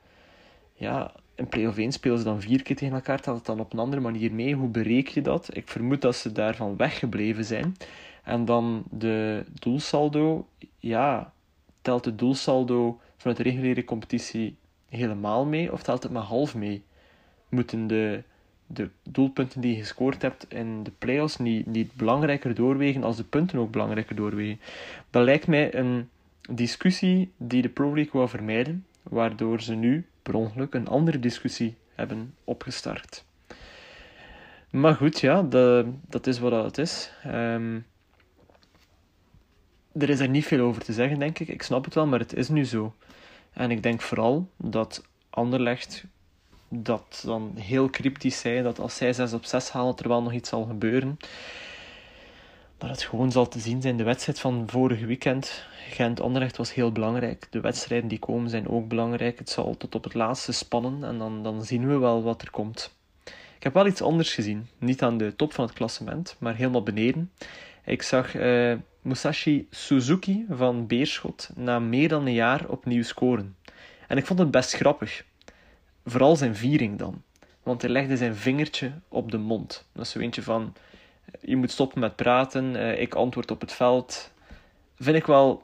ja, 0.75 1.13
in 1.35 1.49
play-off 1.49 1.79
1 1.79 1.93
spelen 1.93 2.19
ze 2.19 2.25
dan 2.25 2.41
vier 2.41 2.63
keer 2.63 2.77
tegen 2.77 2.95
elkaar. 2.95 3.21
Telt 3.21 3.37
het 3.37 3.47
dan 3.47 3.61
op 3.61 3.73
een 3.73 3.79
andere 3.79 4.03
manier 4.03 4.33
mee? 4.33 4.55
Hoe 4.55 4.69
bereken 4.69 5.13
je 5.15 5.23
dat? 5.23 5.57
Ik 5.57 5.69
vermoed 5.69 6.01
dat 6.01 6.17
ze 6.17 6.33
daarvan 6.33 6.77
weggebleven 6.77 7.45
zijn. 7.45 7.77
En 8.25 8.45
dan 8.45 8.85
de 8.91 9.45
doelsaldo. 9.53 10.47
Ja, 10.79 11.33
telt 11.83 12.05
het 12.05 12.19
doelsaldo 12.19 13.01
vanuit 13.27 13.45
de 13.45 13.51
reguliere 13.51 13.85
competitie 13.85 14.57
helemaal 14.89 15.45
mee 15.47 15.73
of 15.73 15.83
telt 15.83 16.03
het 16.03 16.13
maar 16.13 16.23
half 16.23 16.55
mee? 16.55 16.83
Moeten 17.49 17.87
de, 17.87 18.23
de 18.67 18.91
doelpunten 19.03 19.61
die 19.61 19.73
je 19.73 19.81
gescoord 19.81 20.23
hebt 20.23 20.47
in 20.49 20.83
de 20.83 20.91
play-offs 20.99 21.37
niet, 21.37 21.67
niet 21.67 21.95
belangrijker 21.95 22.55
doorwegen 22.55 23.05
als 23.05 23.17
de 23.17 23.25
punten 23.25 23.59
ook 23.59 23.71
belangrijker 23.71 24.17
doorwegen? 24.17 24.61
Dat 25.11 25.25
lijkt 25.25 25.47
mij 25.47 25.75
een 25.75 26.09
discussie 26.51 27.33
die 27.37 27.63
de 27.63 27.69
Pro 27.69 27.95
League 27.95 28.13
wou 28.13 28.29
vermijden, 28.29 28.87
waardoor 29.03 29.61
ze 29.61 29.75
nu 29.75 30.07
per 30.23 30.35
ongeluk 30.35 30.75
een 30.75 30.89
andere 30.89 31.19
discussie 31.19 31.75
hebben 31.95 32.35
opgestart. 32.45 33.25
Maar 34.71 34.95
goed, 34.95 35.21
ja, 35.21 35.43
de, 35.43 35.93
dat 36.09 36.27
is 36.27 36.39
wat 36.39 36.65
het 36.65 36.79
is. 36.79 37.13
Um, 37.27 37.87
er 39.93 40.09
is 40.09 40.21
er 40.21 40.29
niet 40.29 40.47
veel 40.47 40.61
over 40.61 40.85
te 40.85 40.93
zeggen, 40.93 41.19
denk 41.19 41.39
ik. 41.39 41.49
Ik 41.49 41.63
snap 41.63 41.85
het 41.85 41.95
wel, 41.95 42.07
maar 42.07 42.19
het 42.19 42.35
is 42.35 42.49
nu 42.49 42.65
zo. 42.65 42.95
En 43.57 43.71
ik 43.71 43.83
denk 43.83 44.01
vooral 44.01 44.49
dat 44.57 45.03
Anderlecht 45.31 46.05
dat 46.69 47.23
dan 47.25 47.53
heel 47.55 47.91
cryptisch 47.91 48.39
zei, 48.39 48.63
dat 48.63 48.79
als 48.79 48.97
zij 48.97 49.13
6 49.13 49.33
op 49.33 49.45
6 49.45 49.71
halen, 49.71 49.97
er 49.97 50.09
wel 50.09 50.23
nog 50.23 50.33
iets 50.33 50.49
zal 50.49 50.65
gebeuren. 50.65 51.17
Dat 52.79 52.91
het 52.91 53.03
gewoon 53.03 53.33
zal 53.33 53.49
te 53.49 53.59
zien 53.59 53.83
zijn. 53.83 53.97
De 53.97 54.05
wedstrijd 54.05 54.41
van 54.41 54.65
vorige 54.67 55.07
weekend, 55.07 55.65
Gent-Anderlecht, 55.89 56.57
was 56.57 56.75
heel 56.75 56.93
belangrijk. 56.93 57.47
De 57.51 57.61
wedstrijden 57.61 58.09
die 58.09 58.19
komen 58.19 58.51
zijn 58.51 58.69
ook 58.69 58.89
belangrijk. 58.89 59.39
Het 59.39 59.51
zal 59.51 59.77
tot 59.77 59.95
op 59.95 60.05
het 60.05 60.15
laatste 60.15 60.53
spannen 60.53 61.05
en 61.05 61.19
dan, 61.19 61.43
dan 61.43 61.65
zien 61.65 61.89
we 61.89 61.99
wel 61.99 62.23
wat 62.23 62.43
er 62.43 62.51
komt. 62.51 62.95
Ik 63.57 63.63
heb 63.63 63.75
wel 63.75 63.87
iets 63.87 64.03
anders 64.03 64.35
gezien. 64.35 64.69
Niet 64.79 65.03
aan 65.03 65.19
de 65.19 65.37
top 65.37 65.53
van 65.53 65.65
het 65.65 65.75
klassement, 65.75 66.37
maar 66.39 66.57
helemaal 66.57 66.83
beneden. 66.83 67.33
Ik 67.85 68.03
zag 68.03 68.35
uh, 68.35 68.75
Musashi 69.07 69.67
Suzuki 69.71 70.47
van 70.51 70.87
Beerschot 70.87 71.51
na 71.55 71.79
meer 71.79 72.09
dan 72.09 72.27
een 72.27 72.33
jaar 72.33 72.69
opnieuw 72.69 73.03
scoren. 73.03 73.57
En 74.09 74.17
ik 74.17 74.27
vond 74.27 74.39
het 74.39 74.51
best 74.51 74.75
grappig. 74.75 75.25
Vooral 76.05 76.37
zijn 76.37 76.57
viering 76.57 76.99
dan. 76.99 77.23
Want 77.63 77.83
hij 77.83 77.91
legde 77.91 78.17
zijn 78.17 78.37
vingertje 78.37 78.93
op 79.09 79.31
de 79.31 79.39
mond. 79.39 79.89
Dat 79.93 80.05
is 80.05 80.11
zo 80.11 80.19
eentje 80.19 80.43
van, 80.43 80.75
je 81.41 81.57
moet 81.57 81.71
stoppen 81.71 82.01
met 82.01 82.17
praten, 82.17 82.77
eh, 82.77 83.01
ik 83.01 83.15
antwoord 83.15 83.51
op 83.51 83.61
het 83.61 83.73
veld. 83.73 84.33
Vind 84.99 85.17
ik 85.17 85.27
wel 85.27 85.63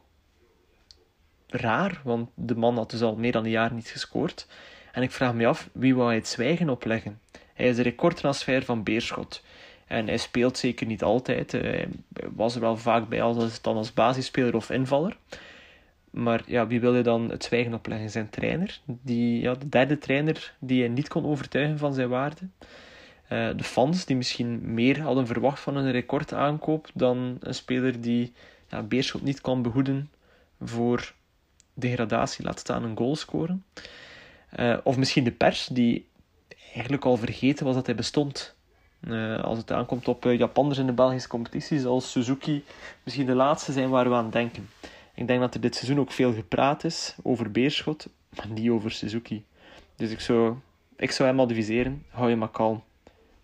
raar, 1.46 2.00
want 2.04 2.30
de 2.34 2.56
man 2.56 2.76
had 2.76 2.90
dus 2.90 3.02
al 3.02 3.16
meer 3.16 3.32
dan 3.32 3.44
een 3.44 3.50
jaar 3.50 3.72
niet 3.72 3.88
gescoord. 3.88 4.46
En 4.92 5.02
ik 5.02 5.10
vraag 5.10 5.34
me 5.34 5.46
af, 5.46 5.68
wie 5.72 5.94
wou 5.94 6.06
hij 6.06 6.16
het 6.16 6.28
zwijgen 6.28 6.68
opleggen? 6.68 7.20
Hij 7.54 7.68
is 7.68 7.76
de 7.76 7.82
recordtransfer 7.82 8.64
van 8.64 8.82
Beerschot. 8.82 9.42
En 9.92 10.06
hij 10.06 10.16
speelt 10.16 10.58
zeker 10.58 10.86
niet 10.86 11.02
altijd. 11.02 11.52
Hij 11.52 11.88
was 12.34 12.54
er 12.54 12.60
wel 12.60 12.76
vaak 12.76 13.08
bij 13.08 13.22
als, 13.22 13.62
dan 13.62 13.76
als 13.76 13.92
basisspeler 13.92 14.56
of 14.56 14.70
invaller. 14.70 15.16
Maar 16.10 16.42
ja, 16.46 16.66
wie 16.66 16.80
wil 16.80 16.94
je 16.96 17.02
dan 17.02 17.30
het 17.30 17.44
zwijgen 17.44 17.74
opleggen? 17.74 18.10
Zijn 18.10 18.30
trainer. 18.30 18.80
Die, 18.84 19.40
ja, 19.40 19.54
de 19.54 19.68
derde 19.68 19.98
trainer 19.98 20.54
die 20.58 20.80
hij 20.80 20.88
niet 20.88 21.08
kon 21.08 21.24
overtuigen 21.24 21.78
van 21.78 21.94
zijn 21.94 22.08
waarde. 22.08 22.40
Uh, 23.32 23.50
de 23.56 23.64
fans 23.64 24.04
die 24.04 24.16
misschien 24.16 24.74
meer 24.74 25.00
hadden 25.00 25.26
verwacht 25.26 25.60
van 25.60 25.76
een 25.76 25.90
recordaankoop 25.90 26.90
dan 26.94 27.36
een 27.40 27.54
speler 27.54 28.00
die 28.00 28.32
ja, 28.68 28.82
Beerschot 28.82 29.22
niet 29.22 29.40
kan 29.40 29.62
behoeden 29.62 30.10
voor 30.60 31.12
degradatie, 31.74 32.44
laat 32.44 32.58
staan 32.58 32.84
een 32.84 32.96
goal 32.96 33.16
scoren. 33.16 33.64
Uh, 34.58 34.78
of 34.84 34.96
misschien 34.96 35.24
de 35.24 35.32
pers 35.32 35.66
die 35.66 36.06
eigenlijk 36.72 37.04
al 37.04 37.16
vergeten 37.16 37.66
was 37.66 37.74
dat 37.74 37.86
hij 37.86 37.94
bestond. 37.94 38.54
Uh, 39.08 39.40
als 39.40 39.58
het 39.58 39.72
aankomt 39.72 40.08
op 40.08 40.24
uh, 40.24 40.38
Japanners 40.38 40.78
in 40.78 40.86
de 40.86 40.92
Belgische 40.92 41.28
competitie, 41.28 41.80
zal 41.80 42.00
Suzuki 42.00 42.64
misschien 43.02 43.26
de 43.26 43.34
laatste 43.34 43.72
zijn 43.72 43.90
waar 43.90 44.08
we 44.08 44.14
aan 44.14 44.30
denken. 44.30 44.68
Ik 45.14 45.26
denk 45.26 45.40
dat 45.40 45.54
er 45.54 45.60
dit 45.60 45.74
seizoen 45.74 46.00
ook 46.00 46.10
veel 46.10 46.32
gepraat 46.32 46.84
is 46.84 47.16
over 47.22 47.50
Beerschot, 47.50 48.08
maar 48.36 48.48
niet 48.48 48.70
over 48.70 48.90
Suzuki. 48.90 49.44
Dus 49.96 50.10
ik 50.10 50.20
zou, 50.20 50.56
ik 50.96 51.10
zou 51.10 51.28
hem 51.28 51.40
adviseren, 51.40 52.04
hou 52.10 52.30
je 52.30 52.36
maar 52.36 52.50
kalm. 52.50 52.82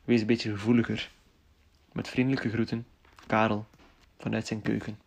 Wees 0.04 0.20
een 0.20 0.26
beetje 0.26 0.50
gevoeliger. 0.50 1.10
Met 1.92 2.08
vriendelijke 2.08 2.48
groeten, 2.48 2.86
Karel, 3.26 3.66
vanuit 4.18 4.46
zijn 4.46 4.62
keuken. 4.62 4.98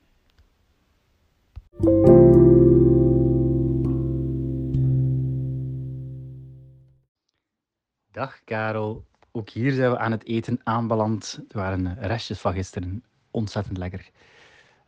Dag 8.12 8.44
Karel, 8.44 9.06
ook 9.32 9.50
hier 9.50 9.72
zijn 9.72 9.92
we 9.92 9.98
aan 9.98 10.12
het 10.12 10.26
eten 10.26 10.60
aanbeland. 10.64 11.40
Er 11.50 11.58
waren 11.58 11.94
restjes 12.00 12.40
van 12.40 12.54
gisteren, 12.54 13.04
ontzettend 13.32 13.78
lekker. 13.78 14.10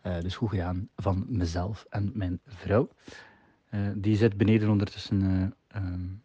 Uh, 0.03 0.19
dus 0.19 0.35
goed 0.35 0.49
gedaan 0.49 0.89
van 0.95 1.25
mezelf 1.27 1.85
en 1.89 2.11
mijn 2.13 2.39
vrouw. 2.45 2.89
Uh, 3.71 3.79
die 3.95 4.15
zit 4.15 4.37
beneden 4.37 4.69
ondertussen 4.69 5.53
um, 5.75 6.21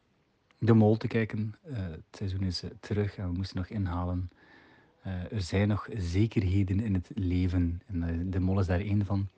de 0.59 0.73
mol 0.73 0.97
te 0.97 1.07
kijken. 1.07 1.55
het 1.73 2.03
seizoen 2.11 2.43
is 2.43 2.63
terug 2.81 3.17
en 3.17 3.27
we 3.27 3.37
moesten 3.37 3.57
nog 3.57 3.67
inhalen. 3.67 4.31
er 5.31 5.41
zijn 5.43 5.69
nog 5.69 5.89
zekerheden 5.97 6.81
in 6.81 6.95
het 6.95 7.11
leven 7.15 7.81
en 7.87 8.31
de 8.31 8.41
mol 8.41 8.61
is 8.61 8.67
daar 8.67 8.81
één 8.81 9.05
van. 9.05 9.29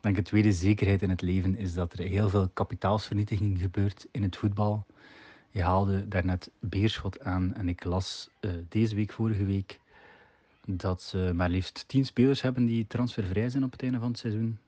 denk 0.00 0.16
de 0.16 0.22
tweede 0.22 0.52
zekerheid 0.52 1.02
in 1.02 1.10
het 1.10 1.22
leven 1.22 1.56
is 1.56 1.74
dat 1.74 1.92
er 1.92 2.04
heel 2.04 2.28
veel 2.28 2.48
kapitaalsvernietiging 2.48 3.60
gebeurt 3.60 4.06
in 4.10 4.22
het 4.22 4.36
voetbal. 4.36 4.86
Je 5.50 5.62
haalde 5.62 6.08
daarnet 6.08 6.50
Beerschot 6.60 7.20
aan 7.20 7.54
en 7.54 7.68
ik 7.68 7.84
las 7.84 8.30
uh, 8.40 8.52
deze 8.68 8.94
week, 8.94 9.12
vorige 9.12 9.44
week, 9.44 9.80
dat 10.66 11.02
ze 11.02 11.32
maar 11.34 11.48
liefst 11.48 11.84
tien 11.88 12.06
spelers 12.06 12.42
hebben 12.42 12.66
die 12.66 12.86
transfervrij 12.86 13.48
zijn 13.48 13.64
op 13.64 13.72
het 13.72 13.82
einde 13.82 13.98
van 13.98 14.08
het 14.08 14.18
seizoen. 14.18 14.58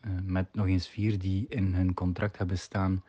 Uh, 0.00 0.12
met 0.24 0.54
nog 0.54 0.66
eens 0.66 0.88
vier 0.88 1.18
die 1.18 1.46
in 1.48 1.74
hun 1.74 1.94
contract 1.94 2.38
hebben 2.38 2.58
staan 2.58 3.02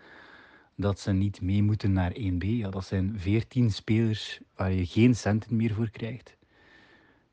dat 0.76 1.00
ze 1.00 1.12
niet 1.12 1.42
mee 1.42 1.64
moeten 1.64 1.94
naar 1.94 2.14
1B. 2.14 2.44
Ja, 2.46 2.70
dat 2.70 2.86
zijn 2.86 3.20
14 3.20 3.72
spelers 3.72 4.40
waar 4.56 4.72
je 4.72 4.86
geen 4.86 5.16
centen 5.16 5.56
meer 5.56 5.74
voor 5.74 5.90
krijgt. 5.90 6.38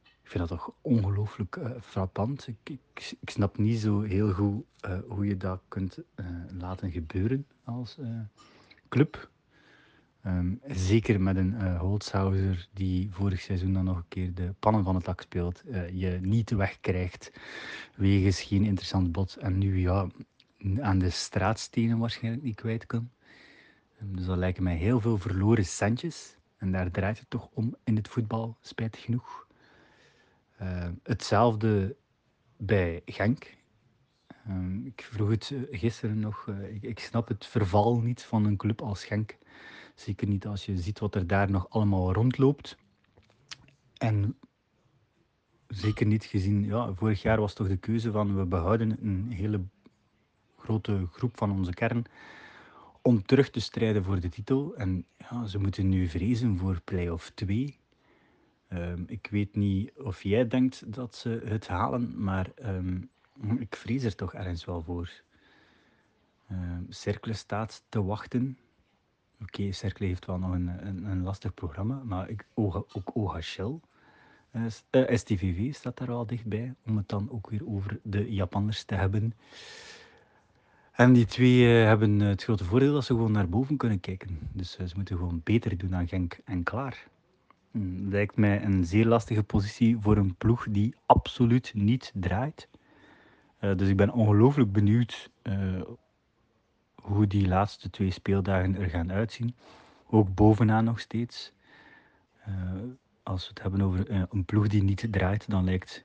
Ik 0.03 0.31
vind 0.31 0.49
dat 0.49 0.59
toch 0.59 0.75
ongelooflijk 0.81 1.57
uh, 1.57 1.71
frappant. 1.81 2.47
Ik, 2.47 2.57
ik, 2.63 3.17
ik, 3.21 3.31
snap 3.31 3.59
niet 3.59 3.79
zo 3.79 4.01
heel 4.01 4.33
goed 4.33 4.65
hoe 5.09 5.27
je 5.27 5.37
dat 5.37 5.61
kunt 5.69 5.99
laten 6.59 6.91
gebeuren 6.91 7.47
als 7.65 7.99
club. 8.89 9.33
Um, 10.27 10.61
zeker 10.67 11.21
met 11.21 11.37
een 11.37 11.55
uh, 11.61 12.55
die 12.73 13.09
vorig 13.13 13.41
seizoen 13.41 13.73
dan 13.73 13.85
nog 13.85 13.97
een 13.97 14.09
keer 14.09 14.35
de 14.35 14.55
pannen 14.59 14.85
van 14.85 14.95
het 14.95 15.05
dak 15.05 15.21
speelt. 15.21 15.63
je 15.93 16.19
niet 16.23 16.51
wegkrijgt 16.51 17.33
wegens 17.95 18.43
geen 18.43 18.65
interessant 18.65 19.13
bod. 19.13 19.37
En 19.37 19.59
nu 19.59 19.79
ja, 19.79 20.07
aan 20.81 20.99
de 20.99 21.11
straatstenen 21.11 21.99
waarschijnlijk 21.99 22.45
niet 22.45 22.55
kwijt 22.55 22.87
kan. 22.87 23.11
Dus 23.99 24.27
dat 24.27 24.37
lijken 24.37 24.63
mij 24.63 24.77
heel 24.77 25.01
veel 25.01 25.19
verloren 25.19 25.67
centjes. 25.67 26.37
En 26.57 26.73
daar 26.73 26.91
draait 26.91 27.19
het 27.19 27.31
toch 27.31 27.49
om 27.53 27.77
in 27.85 27.97
het 27.97 28.09
voetbal, 28.09 28.57
spijtig 28.61 29.03
genoeg. 29.03 29.47
Uh, 30.63 30.89
hetzelfde 31.03 31.97
bij 32.57 33.03
Genk. 33.07 33.57
Ik 34.85 35.09
vroeg 35.13 35.31
het 35.31 35.51
eh, 35.51 35.81
gisteren 35.81 36.21
nog. 36.21 36.49
Ik, 36.73 36.83
ik, 36.83 36.99
snap 36.99 37.29
het 37.29 37.47
verval 37.47 38.01
niet 38.01 38.23
van 38.23 38.45
een 38.45 38.57
club 38.57 38.83
als 38.83 39.05
Genk. 39.05 39.37
Zeker 39.95 40.29
niet 40.29 40.47
als 40.47 40.67
je 40.67 40.79
ziet 40.79 40.99
wat 40.99 41.15
er 41.15 41.27
daar 41.27 41.51
nog 41.51 41.69
allemaal 41.69 42.13
rondloopt. 42.13 42.77
En 43.95 44.37
zeker 45.69 46.07
niet 46.07 46.25
gezien, 46.25 46.65
ja, 46.65 46.95
vorig 46.95 47.23
jaar 47.23 47.41
was 47.41 47.55
toch 47.55 47.69
de 47.69 47.77
keuze 47.77 48.11
van 48.11 48.37
we 48.37 48.45
behouden 48.45 49.07
een 49.07 49.31
hele 49.31 49.61
grote 50.59 51.07
groep 51.13 51.37
van 51.39 51.51
onze 51.51 51.73
kern 51.73 52.05
om 53.03 53.23
terug 53.23 53.51
te 53.51 53.61
strijden 53.61 54.05
voor 54.05 54.21
de 54.21 54.29
titel. 54.29 54.77
En 54.77 55.07
ja, 55.19 55.47
ze 55.47 55.59
moeten 55.59 55.89
nu 55.89 56.09
vrezen 56.09 56.59
voor 56.59 56.81
play-off 56.85 57.31
2. 57.31 57.79
Um, 58.69 59.05
ik 59.07 59.29
weet 59.31 59.57
niet 59.57 59.93
of 59.99 60.23
jij 60.23 60.49
denkt 60.49 60.93
dat 60.93 61.15
ze 61.15 61.43
het 61.45 61.69
halen, 61.69 62.23
maar 62.23 62.51
um, 62.63 63.11
ik 63.59 63.77
vrees 63.77 64.05
er 64.05 64.15
toch 64.15 64.35
ergens 64.35 64.65
wel 64.65 64.83
voor. 64.83 65.23
Um, 66.51 66.87
staat 67.35 67.85
te 67.89 68.03
wachten. 68.03 68.59
Oké, 69.45 69.61
okay, 69.61 69.73
Cercle 69.73 70.07
heeft 70.07 70.27
wel 70.27 70.39
nog 70.39 70.53
een, 70.53 70.87
een, 70.87 71.05
een 71.05 71.23
lastig 71.23 71.55
programma, 71.55 72.03
maar 72.05 72.29
ik, 72.29 72.47
ook 72.55 73.17
OHL, 73.17 73.81
uh, 74.53 74.63
uh, 74.91 75.17
STVV 75.17 75.75
staat 75.75 75.97
daar 75.97 76.09
wel 76.09 76.27
dichtbij, 76.27 76.75
om 76.87 76.97
het 76.97 77.09
dan 77.09 77.31
ook 77.31 77.51
weer 77.51 77.69
over 77.69 78.01
de 78.03 78.33
Japanners 78.33 78.85
te 78.85 78.95
hebben. 78.95 79.35
En 80.93 81.13
die 81.13 81.27
twee 81.27 81.81
uh, 81.81 81.85
hebben 81.87 82.21
het 82.21 82.43
grote 82.43 82.65
voordeel 82.65 82.93
dat 82.93 83.05
ze 83.05 83.15
gewoon 83.15 83.33
naar 83.33 83.49
boven 83.49 83.77
kunnen 83.77 84.01
kijken. 84.01 84.39
Dus 84.53 84.71
ze 84.71 84.93
moeten 84.95 85.17
gewoon 85.17 85.41
beter 85.45 85.79
doen 85.79 85.91
dan 85.91 86.09
Genk 86.09 86.39
en 86.45 86.63
klaar. 86.63 87.09
Hmm, 87.71 88.09
lijkt 88.09 88.37
mij 88.37 88.65
een 88.65 88.85
zeer 88.85 89.07
lastige 89.07 89.43
positie 89.43 89.97
voor 90.01 90.17
een 90.17 90.35
ploeg 90.37 90.67
die 90.71 90.95
absoluut 91.07 91.73
niet 91.75 92.13
draait. 92.15 92.69
Dus 93.59 93.89
ik 93.89 93.97
ben 93.97 94.13
ongelooflijk 94.13 94.73
benieuwd 94.73 95.31
hoe 97.05 97.27
die 97.27 97.49
laatste 97.49 97.91
twee 97.91 98.11
speeldagen 98.11 98.77
er 98.77 98.89
gaan 98.89 99.13
uitzien. 99.13 99.55
Ook 100.07 100.35
bovenaan 100.35 100.85
nog 100.85 101.01
steeds. 101.01 101.53
als 103.23 103.43
we 103.43 103.49
het 103.49 103.63
hebben 103.63 103.81
over 103.81 104.11
een 104.11 104.45
ploeg 104.45 104.69
die 104.69 104.83
niet 104.83 105.07
draait, 105.11 105.51
dan 105.51 105.65
lijkt 105.65 106.05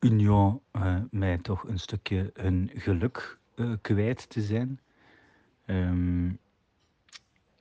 Union 0.00 0.60
mij 1.10 1.38
toch 1.38 1.68
een 1.68 1.78
stukje 1.78 2.30
hun 2.34 2.70
geluk 2.74 3.38
kwijt 3.80 4.30
te 4.30 4.42
zijn. 4.42 4.80
Um, 5.66 6.38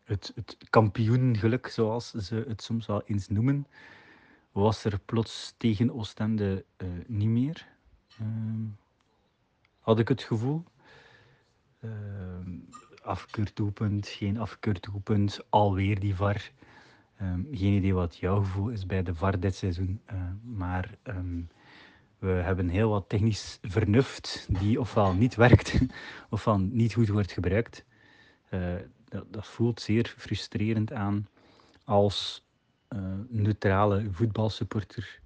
het, 0.04 0.32
het 0.36 0.58
kampioengeluk, 0.70 1.68
zoals 1.68 2.12
ze 2.12 2.46
het 2.48 2.64
soms 2.64 2.86
wel 2.86 3.04
eens 3.06 3.28
noemen, 3.28 3.68
was 4.52 4.84
er 4.84 5.00
plots 5.06 5.54
tegen 5.58 5.94
Oostende 5.94 6.66
niet 7.08 7.30
meer. 7.30 7.68
Um, 8.22 8.78
had 9.80 10.00
ik 10.00 10.08
het 10.08 10.24
gevoel. 10.24 10.64
Uh, 11.86 11.92
afkeurdoelpunt, 13.04 14.08
geen 14.08 14.38
afkeurdoelpunt, 14.38 15.40
alweer 15.50 16.00
die 16.00 16.16
VAR. 16.16 16.52
Um, 17.22 17.48
geen 17.52 17.74
idee 17.74 17.94
wat 17.94 18.18
jouw 18.18 18.40
gevoel 18.40 18.70
is 18.70 18.86
bij 18.86 19.04
de 19.04 19.16
VAR 19.16 19.40
dit 19.40 19.56
seizoen, 19.56 20.02
uh, 20.14 20.20
maar 20.44 20.98
um, 21.04 21.50
we 22.20 22.28
hebben 22.28 22.70
heel 22.70 22.90
wat 22.90 23.10
technisch 23.10 23.60
vernuft 23.62 24.48
die 24.60 24.80
ofwel 24.80 25.14
niet 25.14 25.36
werkt 25.36 25.80
ofwel 26.30 26.60
niet 26.60 26.94
goed 26.94 27.08
wordt 27.08 27.32
gebruikt. 27.32 27.86
Uh, 28.50 28.76
dat, 29.06 29.34
dat, 29.34 29.48
voelt 29.48 29.82
zeer 29.82 30.14
frustrerend 30.18 30.94
aan 30.94 31.28
als 31.84 32.46
uh, 32.90 33.00
neutrale 33.28 34.08
voetbalsupporter. 34.12 35.20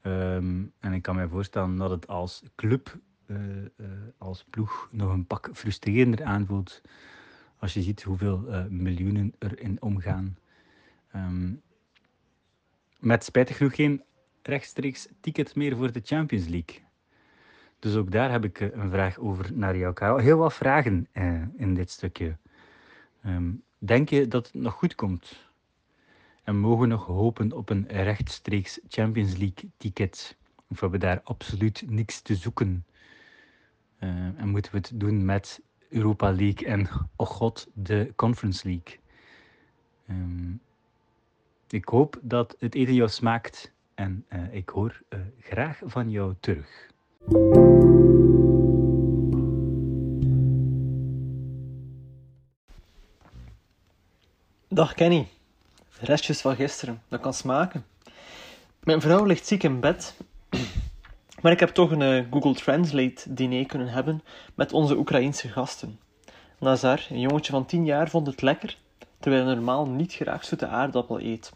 En 0.00 0.92
ik 0.92 1.02
kan 1.02 1.14
mij 1.14 1.28
voorstellen 1.28 1.76
dat 1.76 1.90
het 1.90 2.06
als 2.06 2.42
club, 2.56 2.98
als 4.18 4.44
ploeg, 4.50 4.88
nog 4.92 5.12
een 5.12 5.26
pak 5.26 5.50
frustrerender 5.52 6.24
aanvoelt 6.24 6.80
als 7.58 7.74
je 7.74 7.82
ziet 7.82 8.02
hoeveel 8.02 8.66
miljoenen 8.68 9.34
erin 9.38 9.82
omgaan. 9.82 10.38
Um, 11.14 11.62
met 12.98 13.24
spijtig 13.24 13.56
genoeg 13.56 13.74
geen 13.74 14.02
rechtstreeks 14.42 15.08
ticket 15.20 15.54
meer 15.54 15.76
voor 15.76 15.92
de 15.92 16.00
Champions 16.04 16.46
League. 16.46 16.86
Dus 17.78 17.94
ook 17.94 18.10
daar 18.10 18.30
heb 18.30 18.44
ik 18.44 18.60
eh, 18.60 18.68
een 18.72 18.90
vraag 18.90 19.18
over 19.18 19.52
naar 19.52 19.76
jou, 19.76 19.94
Karel. 19.94 20.16
Heel 20.16 20.38
wat 20.38 20.54
vragen 20.54 21.08
eh, 21.12 21.42
in 21.56 21.74
dit 21.74 21.90
stukje. 21.90 22.36
Um, 23.26 23.62
denk 23.78 24.08
je 24.08 24.28
dat 24.28 24.46
het 24.46 24.54
nog 24.54 24.74
goed 24.74 24.94
komt? 24.94 25.46
En 26.42 26.58
mogen 26.58 26.80
we 26.80 26.86
nog 26.86 27.06
hopen 27.06 27.52
op 27.52 27.70
een 27.70 27.86
rechtstreeks 27.88 28.80
Champions 28.88 29.36
League 29.36 29.70
ticket? 29.76 30.36
Of 30.68 30.80
hebben 30.80 31.00
we 31.00 31.06
daar 31.06 31.20
absoluut 31.22 31.84
niks 31.86 32.20
te 32.20 32.34
zoeken? 32.34 32.84
Uh, 34.00 34.08
en 34.10 34.48
moeten 34.48 34.72
we 34.72 34.78
het 34.78 34.90
doen 34.94 35.24
met 35.24 35.60
Europa 35.88 36.32
League 36.32 36.66
en, 36.66 36.88
oh 37.16 37.26
god, 37.26 37.68
de 37.72 38.12
Conference 38.16 38.68
League? 38.68 38.98
Um, 40.10 40.60
ik 41.68 41.84
hoop 41.84 42.18
dat 42.22 42.56
het 42.58 42.74
eten 42.74 42.94
jou 42.94 43.08
smaakt 43.08 43.72
en 43.94 44.24
uh, 44.32 44.54
ik 44.54 44.68
hoor 44.68 45.02
uh, 45.08 45.20
graag 45.40 45.80
van 45.84 46.10
jou 46.10 46.34
terug. 46.40 46.90
Dag 54.68 54.94
Kenny. 54.94 55.28
Restjes 56.00 56.40
van 56.40 56.56
gisteren, 56.56 57.02
dat 57.08 57.20
kan 57.20 57.34
smaken. 57.34 57.84
Mijn 58.82 59.00
vrouw 59.00 59.24
ligt 59.24 59.46
ziek 59.46 59.62
in 59.62 59.80
bed, 59.80 60.16
maar 61.42 61.52
ik 61.52 61.60
heb 61.60 61.68
toch 61.68 61.90
een 61.90 62.00
uh, 62.00 62.24
Google 62.30 62.54
Translate 62.54 63.34
diner 63.34 63.66
kunnen 63.66 63.88
hebben 63.88 64.22
met 64.54 64.72
onze 64.72 64.96
Oekraïense 64.96 65.48
gasten. 65.48 65.98
Nazar, 66.58 67.06
een 67.10 67.20
jongetje 67.20 67.52
van 67.52 67.66
10 67.66 67.84
jaar, 67.84 68.08
vond 68.08 68.26
het 68.26 68.42
lekker, 68.42 68.76
terwijl 69.20 69.46
hij 69.46 69.54
normaal 69.54 69.86
niet 69.86 70.14
graag 70.14 70.44
zoete 70.44 70.66
aardappel 70.66 71.20
eet. 71.20 71.52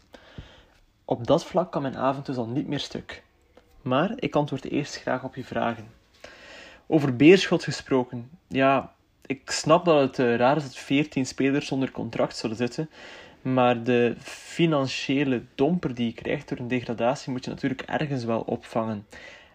Op 1.05 1.27
dat 1.27 1.45
vlak 1.45 1.71
kan 1.71 1.81
mijn 1.81 1.97
avond 1.97 2.25
dus 2.25 2.37
al 2.37 2.47
niet 2.47 2.67
meer 2.67 2.79
stuk. 2.79 3.23
Maar 3.81 4.13
ik 4.15 4.35
antwoord 4.35 4.65
eerst 4.65 5.01
graag 5.01 5.23
op 5.23 5.35
je 5.35 5.43
vragen. 5.43 5.87
Over 6.87 7.15
Beerschot 7.15 7.63
gesproken. 7.63 8.29
Ja, 8.47 8.93
ik 9.25 9.51
snap 9.51 9.85
dat 9.85 9.99
het 10.01 10.19
uh, 10.19 10.35
raar 10.35 10.57
is 10.57 10.63
dat 10.63 10.77
14 10.77 11.25
spelers 11.25 11.67
zonder 11.67 11.91
contract 11.91 12.37
zullen 12.37 12.55
zitten. 12.55 12.89
Maar 13.41 13.83
de 13.83 14.15
financiële 14.21 15.43
domper 15.55 15.95
die 15.95 16.05
je 16.05 16.13
krijgt 16.13 16.49
door 16.49 16.57
een 16.57 16.67
degradatie 16.67 17.31
moet 17.31 17.45
je 17.45 17.51
natuurlijk 17.51 17.81
ergens 17.81 18.23
wel 18.23 18.41
opvangen. 18.41 19.05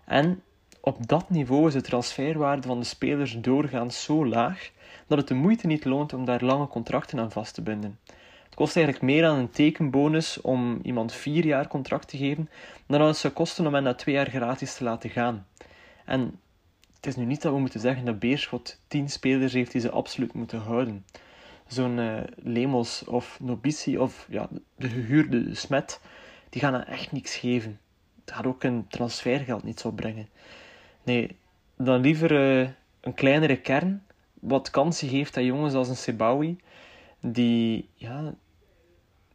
En 0.09 0.43
op 0.81 1.07
dat 1.07 1.31
niveau 1.31 1.67
is 1.67 1.73
de 1.73 1.81
transferwaarde 1.81 2.67
van 2.67 2.79
de 2.79 2.87
spelers 2.87 3.39
doorgaans 3.41 4.03
zo 4.05 4.27
laag 4.27 4.71
dat 5.07 5.19
het 5.19 5.29
de 5.29 5.35
moeite 5.35 5.67
niet 5.67 5.85
loont 5.85 6.13
om 6.13 6.25
daar 6.25 6.45
lange 6.45 6.67
contracten 6.67 7.19
aan 7.19 7.31
vast 7.31 7.55
te 7.55 7.63
binden 7.63 7.99
kost 8.59 8.77
eigenlijk 8.77 9.05
meer 9.05 9.25
aan 9.27 9.39
een 9.39 9.51
tekenbonus 9.51 10.41
om 10.41 10.81
iemand 10.83 11.13
vier 11.13 11.45
jaar 11.45 11.69
contract 11.69 12.09
te 12.09 12.17
geven, 12.17 12.51
dan 12.87 12.99
dat 12.99 13.09
het 13.09 13.17
zou 13.17 13.33
kosten 13.33 13.67
om 13.67 13.75
hen 13.75 13.83
na 13.83 13.95
twee 13.95 14.15
jaar 14.15 14.31
gratis 14.31 14.75
te 14.75 14.85
laten 14.85 15.11
gaan. 15.11 15.47
En 16.05 16.41
het 16.97 17.07
is 17.07 17.17
nu 17.17 17.25
niet 17.25 17.43
dat 17.43 17.53
we 17.53 17.59
moeten 17.59 17.81
zeggen 17.81 18.05
dat 18.05 18.19
Beerschot 18.19 18.81
tien 18.89 19.11
spelers 19.11 19.53
heeft 19.53 19.73
die 19.73 19.81
ze 19.81 19.91
absoluut 19.91 20.33
moeten 20.33 20.59
houden. 20.59 21.05
Zo'n 21.67 21.99
uh, 21.99 22.21
Lemos 22.37 23.05
of 23.05 23.39
Nobici 23.41 23.99
of 23.99 24.27
ja, 24.29 24.49
de 24.77 24.89
gehuurde 24.89 25.55
Smet, 25.55 26.01
die 26.51 26.61
gaan 26.61 26.73
dan 26.73 26.85
echt 26.85 27.13
niks 27.13 27.37
geven. 27.37 27.81
Gaat 28.33 28.47
ook 28.47 28.63
een 28.63 28.87
transfergeld 28.89 29.63
niet 29.63 29.81
zo 29.81 29.91
brengen. 29.91 30.29
Nee, 31.03 31.37
dan 31.77 32.01
liever 32.01 32.61
uh, 32.61 32.69
een 33.01 33.15
kleinere 33.15 33.61
kern 33.61 34.03
wat 34.41 34.71
kansen 34.71 35.09
geeft 35.09 35.37
aan 35.37 35.45
jongens 35.45 35.75
als 35.75 35.89
een 35.89 35.97
Sebawi, 35.97 36.59
die, 37.21 37.89
ja, 37.95 38.35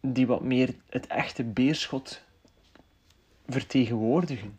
die 0.02 0.28
wat 0.28 0.42
meer 0.42 0.76
het 0.90 1.08
echte 1.08 1.44
beerschot 1.44 2.24
vertegenwoordigen. 3.48 4.58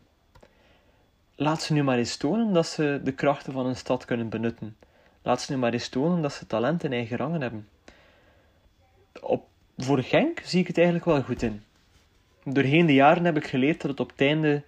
Laat 1.37 1.63
ze 1.63 1.73
nu 1.73 1.83
maar 1.83 1.99
eens 1.99 2.17
tonen 2.17 2.53
dat 2.53 2.67
ze 2.67 3.01
de 3.05 3.13
krachten 3.13 3.53
van 3.53 3.67
een 3.67 3.77
stad 3.77 4.05
kunnen 4.05 4.29
benutten. 4.29 4.77
Laat 5.23 5.43
ze 5.43 5.53
nu 5.53 5.59
maar 5.59 5.73
eens 5.73 5.89
tonen 5.89 6.23
dat 6.23 6.33
ze 6.33 6.47
talent 6.47 6.85
in 6.85 6.93
eigen 6.93 7.17
rangen 7.17 7.41
hebben. 7.41 7.69
Op, 9.21 9.47
voor 9.77 10.03
Genk 10.03 10.41
zie 10.45 10.61
ik 10.61 10.67
het 10.67 10.77
eigenlijk 10.77 11.07
wel 11.07 11.23
goed 11.23 11.43
in. 11.43 11.63
Doorheen 12.45 12.87
de 12.87 12.95
jaren 12.95 13.25
heb 13.25 13.37
ik 13.37 13.47
geleerd 13.47 13.81
dat 13.81 13.91
het 13.91 14.01
op 14.01 14.11
het 14.11 14.21
einde 14.21 14.63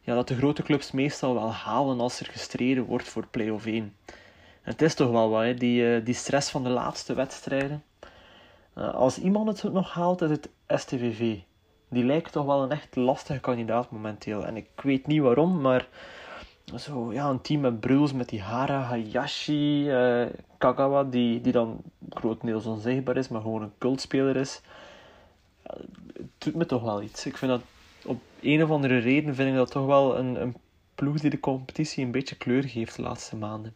ja, 0.00 0.14
dat 0.14 0.28
de 0.28 0.36
grote 0.36 0.62
clubs 0.62 0.90
meestal 0.90 1.34
wel 1.34 1.52
halen 1.52 2.00
als 2.00 2.20
er 2.20 2.26
gestreden 2.26 2.84
wordt 2.84 3.08
voor 3.08 3.26
play-off 3.26 3.66
1. 3.66 3.94
het 4.62 4.82
is 4.82 4.94
toch 4.94 5.10
wel 5.10 5.30
wat, 5.30 5.42
hè? 5.42 5.54
Die, 5.54 5.82
uh, 5.82 6.04
die 6.04 6.14
stress 6.14 6.50
van 6.50 6.62
de 6.62 6.68
laatste 6.68 7.14
wedstrijden. 7.14 7.82
Uh, 8.78 8.94
als 8.94 9.18
iemand 9.18 9.62
het 9.62 9.72
nog 9.72 9.92
haalt, 9.92 10.22
is 10.22 10.30
het 10.30 10.48
STVV. 10.68 11.36
Die 11.88 12.04
lijkt 12.04 12.32
toch 12.32 12.46
wel 12.46 12.62
een 12.62 12.70
echt 12.70 12.96
lastige 12.96 13.40
kandidaat 13.40 13.90
momenteel. 13.90 14.46
En 14.46 14.56
ik 14.56 14.68
weet 14.82 15.06
niet 15.06 15.20
waarom, 15.20 15.60
maar 15.60 15.88
zo, 16.76 17.12
ja, 17.12 17.28
een 17.28 17.40
team 17.40 17.60
met 17.60 17.80
Bruls, 17.80 18.12
met 18.12 18.28
die 18.28 18.42
Hara, 18.42 18.80
Hayashi, 18.80 19.90
uh, 19.90 20.26
Kagawa, 20.58 21.04
die, 21.04 21.40
die 21.40 21.52
dan 21.52 21.80
grotendeels 22.10 22.66
onzichtbaar 22.66 23.16
is, 23.16 23.28
maar 23.28 23.40
gewoon 23.40 23.62
een 23.62 23.72
cultspeler 23.78 24.36
is. 24.36 24.60
Het 26.12 26.26
doet 26.38 26.54
me 26.54 26.66
toch 26.66 26.82
wel 26.82 27.02
iets. 27.02 27.26
Ik 27.26 27.36
vind 27.36 27.50
dat 27.50 27.62
op 28.04 28.20
een 28.40 28.62
of 28.62 28.70
andere 28.70 28.98
reden 28.98 29.34
vind 29.34 29.48
ik 29.48 29.54
dat 29.54 29.70
toch 29.70 29.86
wel 29.86 30.18
een, 30.18 30.40
een 30.40 30.56
ploeg 30.94 31.20
die 31.20 31.30
de 31.30 31.40
competitie 31.40 32.04
een 32.04 32.10
beetje 32.10 32.36
kleur 32.36 32.64
geeft 32.64 32.96
de 32.96 33.02
laatste 33.02 33.36
maanden. 33.36 33.74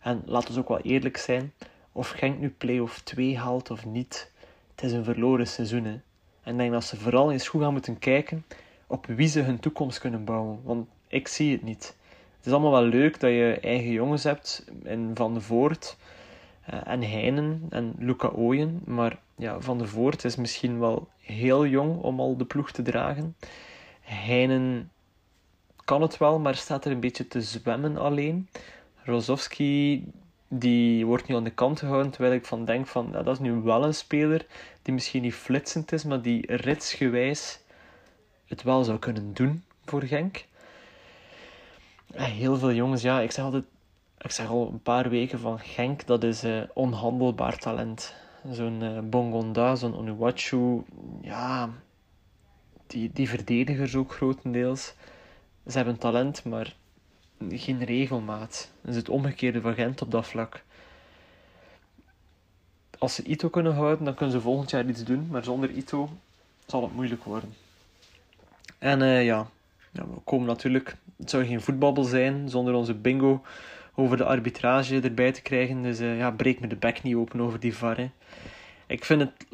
En 0.00 0.22
laten 0.26 0.54
we 0.54 0.60
ook 0.60 0.68
wel 0.68 0.80
eerlijk 0.80 1.16
zijn, 1.16 1.52
of 1.92 2.10
Genk 2.10 2.38
nu 2.38 2.50
play-off 2.58 3.00
2 3.00 3.38
haalt 3.38 3.70
of 3.70 3.86
niet, 3.86 4.30
het 4.74 4.84
is 4.84 4.92
een 4.92 5.04
verloren 5.04 5.46
seizoen. 5.46 5.84
En 5.84 6.02
ik 6.52 6.56
denk 6.56 6.72
dat 6.72 6.84
ze 6.84 6.96
vooral 6.96 7.32
eens 7.32 7.48
goed 7.48 7.62
gaan 7.62 7.72
moeten 7.72 7.98
kijken 7.98 8.44
op 8.88 9.06
wie 9.06 9.28
ze 9.28 9.40
hun 9.40 9.60
toekomst 9.60 9.98
kunnen 9.98 10.24
bouwen. 10.24 10.60
Want 10.64 10.88
ik 11.08 11.28
zie 11.28 11.52
het 11.52 11.62
niet. 11.62 11.96
Het 12.36 12.46
is 12.46 12.52
allemaal 12.52 12.70
wel 12.70 12.82
leuk 12.82 13.20
dat 13.20 13.30
je 13.30 13.58
eigen 13.60 13.90
jongens 13.90 14.22
hebt 14.22 14.64
in 14.82 15.10
Van 15.14 15.34
de 15.34 15.40
Voort 15.40 15.96
uh, 16.70 16.80
en 16.84 17.02
Heinen 17.02 17.66
en 17.70 17.94
Luca 17.98 18.28
Ooyen. 18.28 18.82
Maar 18.84 19.18
ja, 19.38 19.60
Van 19.60 19.78
de 19.78 19.86
Voort 19.86 20.24
is 20.24 20.36
misschien 20.36 20.78
wel 20.78 21.08
heel 21.20 21.66
jong 21.66 22.02
om 22.02 22.20
al 22.20 22.36
de 22.36 22.44
ploeg 22.44 22.70
te 22.70 22.82
dragen. 22.82 23.36
Heinen 24.00 24.90
kan 25.84 26.02
het 26.02 26.18
wel, 26.18 26.38
maar 26.38 26.54
staat 26.54 26.84
er 26.84 26.92
een 26.92 27.00
beetje 27.00 27.28
te 27.28 27.42
zwemmen 27.42 27.96
alleen. 27.96 28.48
Rozovski 29.04 30.04
die 30.48 31.06
wordt 31.06 31.28
nu 31.28 31.34
aan 31.34 31.44
de 31.44 31.50
kant 31.50 31.78
gehouden, 31.78 32.10
terwijl 32.10 32.34
ik 32.34 32.46
van 32.46 32.64
denk 32.64 32.86
van, 32.86 33.12
dat 33.12 33.26
is 33.26 33.38
nu 33.38 33.52
wel 33.52 33.84
een 33.84 33.94
speler 33.94 34.46
die 34.82 34.94
misschien 34.94 35.22
niet 35.22 35.34
flitsend 35.34 35.92
is, 35.92 36.04
maar 36.04 36.22
die 36.22 36.56
ritsgewijs 36.56 37.60
het 38.46 38.62
wel 38.62 38.84
zou 38.84 38.98
kunnen 38.98 39.34
doen 39.34 39.64
voor 39.84 40.02
Genk. 40.02 40.44
heel 42.14 42.56
veel 42.56 42.72
jongens, 42.72 43.02
ja, 43.02 43.20
ik 43.20 43.30
zeg 43.30 43.44
altijd, 43.44 43.64
ik 44.18 44.30
zeg 44.30 44.48
al 44.48 44.68
een 44.72 44.82
paar 44.82 45.10
weken 45.10 45.38
van 45.38 45.58
Genk, 45.58 46.06
dat 46.06 46.24
is 46.24 46.44
uh, 46.44 46.62
onhandelbaar 46.74 47.58
talent. 47.58 48.14
Zo'n 48.50 48.82
uh, 48.82 48.98
Bongonda, 48.98 49.74
zo'n 49.74 49.96
Onuwachu, 49.96 50.82
ja, 51.22 51.70
die, 52.86 53.10
die 53.12 53.28
verdedigers 53.28 53.94
ook 53.94 54.12
grotendeels. 54.12 54.94
Ze 55.66 55.76
hebben 55.76 55.98
talent, 55.98 56.44
maar 56.44 56.76
geen 57.48 57.84
regelmaat. 57.84 58.70
Dat 58.80 58.90
is 58.90 58.96
het 58.96 59.08
omgekeerde 59.08 59.60
van 59.60 59.74
Gent 59.74 60.02
op 60.02 60.10
dat 60.10 60.26
vlak. 60.26 60.62
Als 62.98 63.14
ze 63.14 63.22
Ito 63.22 63.48
kunnen 63.48 63.74
houden, 63.74 64.04
dan 64.04 64.14
kunnen 64.14 64.34
ze 64.34 64.40
volgend 64.40 64.70
jaar 64.70 64.88
iets 64.88 65.04
doen, 65.04 65.26
maar 65.30 65.44
zonder 65.44 65.70
Ito 65.70 66.08
zal 66.66 66.82
het 66.82 66.94
moeilijk 66.94 67.24
worden. 67.24 67.54
En 68.78 69.00
uh, 69.00 69.24
ja, 69.24 69.46
ja, 69.90 70.06
we 70.06 70.20
komen 70.24 70.46
natuurlijk, 70.46 70.96
het 71.16 71.30
zou 71.30 71.44
geen 71.44 71.60
voetbabbel 71.60 72.04
zijn 72.04 72.48
zonder 72.48 72.74
onze 72.74 72.94
bingo 72.94 73.42
over 73.98 74.16
de 74.16 74.24
arbitrage 74.24 75.00
erbij 75.00 75.32
te 75.32 75.42
krijgen. 75.42 75.82
Dus 75.82 76.00
uh, 76.00 76.18
ja, 76.18 76.30
breek 76.30 76.60
me 76.60 76.66
de 76.66 76.76
bek 76.76 77.02
niet 77.02 77.14
open 77.14 77.40
over 77.40 77.60
die 77.60 77.76
VAR. 77.76 78.10
Ik 78.86 79.04
vind 79.04 79.20
het 79.20 79.46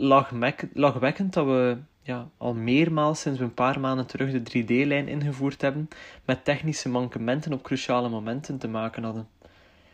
lachwekkend 0.74 1.32
dat 1.32 1.46
we 1.46 1.76
ja, 2.02 2.28
al 2.36 2.54
meermaals 2.54 3.20
sinds 3.20 3.38
we 3.38 3.44
een 3.44 3.54
paar 3.54 3.80
maanden 3.80 4.06
terug 4.06 4.42
de 4.42 4.62
3D-lijn 4.62 5.08
ingevoerd 5.08 5.60
hebben, 5.60 5.88
met 6.24 6.44
technische 6.44 6.88
mankementen 6.88 7.52
op 7.52 7.62
cruciale 7.62 8.08
momenten 8.08 8.58
te 8.58 8.68
maken 8.68 9.02
hadden. 9.02 9.28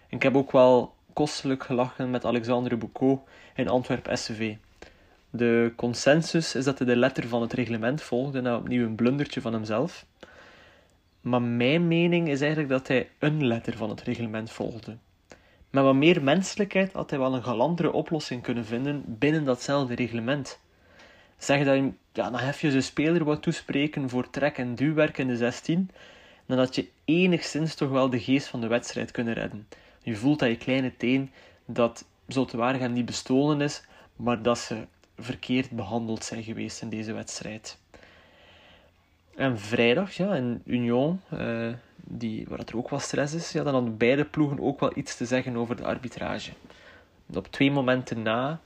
Ik 0.08 0.22
heb 0.22 0.36
ook 0.36 0.52
wel 0.52 0.94
kostelijk 1.12 1.64
gelachen 1.64 2.10
met 2.10 2.24
Alexandre 2.24 2.76
Boucault 2.76 3.20
in 3.54 3.68
Antwerp 3.68 4.10
SCV. 4.12 4.54
De 5.30 5.72
consensus 5.76 6.54
is 6.54 6.64
dat 6.64 6.78
hij 6.78 6.86
de 6.86 6.96
letter 6.96 7.28
van 7.28 7.42
het 7.42 7.52
reglement 7.52 8.02
volgde, 8.02 8.40
nou 8.40 8.60
opnieuw 8.60 8.86
een 8.86 8.94
blundertje 8.94 9.40
van 9.40 9.52
hemzelf. 9.52 10.06
Maar 11.20 11.42
mijn 11.42 11.88
mening 11.88 12.28
is 12.28 12.40
eigenlijk 12.40 12.70
dat 12.70 12.88
hij 12.88 13.10
een 13.18 13.46
letter 13.46 13.76
van 13.76 13.90
het 13.90 14.00
reglement 14.00 14.50
volgde. 14.50 14.96
Met 15.70 15.84
wat 15.84 15.94
meer 15.94 16.22
menselijkheid 16.22 16.92
had 16.92 17.10
hij 17.10 17.18
wel 17.18 17.34
een 17.34 17.42
galantere 17.42 17.92
oplossing 17.92 18.42
kunnen 18.42 18.64
vinden 18.64 19.04
binnen 19.06 19.44
datzelfde 19.44 19.94
reglement. 19.94 20.60
Zeg 21.38 21.64
dat 21.64 21.76
je, 21.76 21.92
ja, 22.12 22.30
dan 22.30 22.40
hef 22.40 22.60
je 22.60 22.70
de 22.70 22.80
speler 22.80 23.24
wat 23.24 23.42
toespreken 23.42 24.08
voor 24.08 24.30
trek- 24.30 24.58
en 24.58 24.74
duwwerk 24.74 25.18
in 25.18 25.26
de 25.26 25.36
16, 25.36 25.90
dan 26.46 26.58
had 26.58 26.74
je 26.74 26.88
enigszins 27.04 27.74
toch 27.74 27.90
wel 27.90 28.10
de 28.10 28.20
geest 28.20 28.46
van 28.46 28.60
de 28.60 28.66
wedstrijd 28.66 29.10
kunnen 29.10 29.34
redden. 29.34 29.68
Je 30.02 30.16
voelt 30.16 30.38
dat 30.38 30.48
je 30.48 30.56
kleine 30.56 30.96
teen, 30.96 31.30
dat 31.66 32.04
Zotewaregem 32.26 32.92
niet 32.92 33.04
bestolen 33.04 33.60
is, 33.60 33.82
maar 34.16 34.42
dat 34.42 34.58
ze 34.58 34.86
verkeerd 35.18 35.70
behandeld 35.70 36.24
zijn 36.24 36.42
geweest 36.42 36.82
in 36.82 36.88
deze 36.88 37.12
wedstrijd. 37.12 37.78
En 39.40 39.58
vrijdag, 39.58 40.12
ja, 40.12 40.34
in 40.34 40.62
Union, 40.64 41.20
uh, 41.34 41.72
die, 41.96 42.46
waar 42.48 42.58
er 42.58 42.76
ook 42.76 42.88
wat 42.88 43.02
stress 43.02 43.34
is, 43.34 43.52
ja, 43.52 43.62
dan 43.62 43.74
hadden 43.74 43.96
beide 43.96 44.24
ploegen 44.24 44.60
ook 44.60 44.80
wel 44.80 44.92
iets 44.94 45.16
te 45.16 45.24
zeggen 45.24 45.56
over 45.56 45.76
de 45.76 45.84
arbitrage. 45.84 46.52
Op 47.34 47.46
twee 47.46 47.70
momenten 47.70 48.22
na 48.22 48.60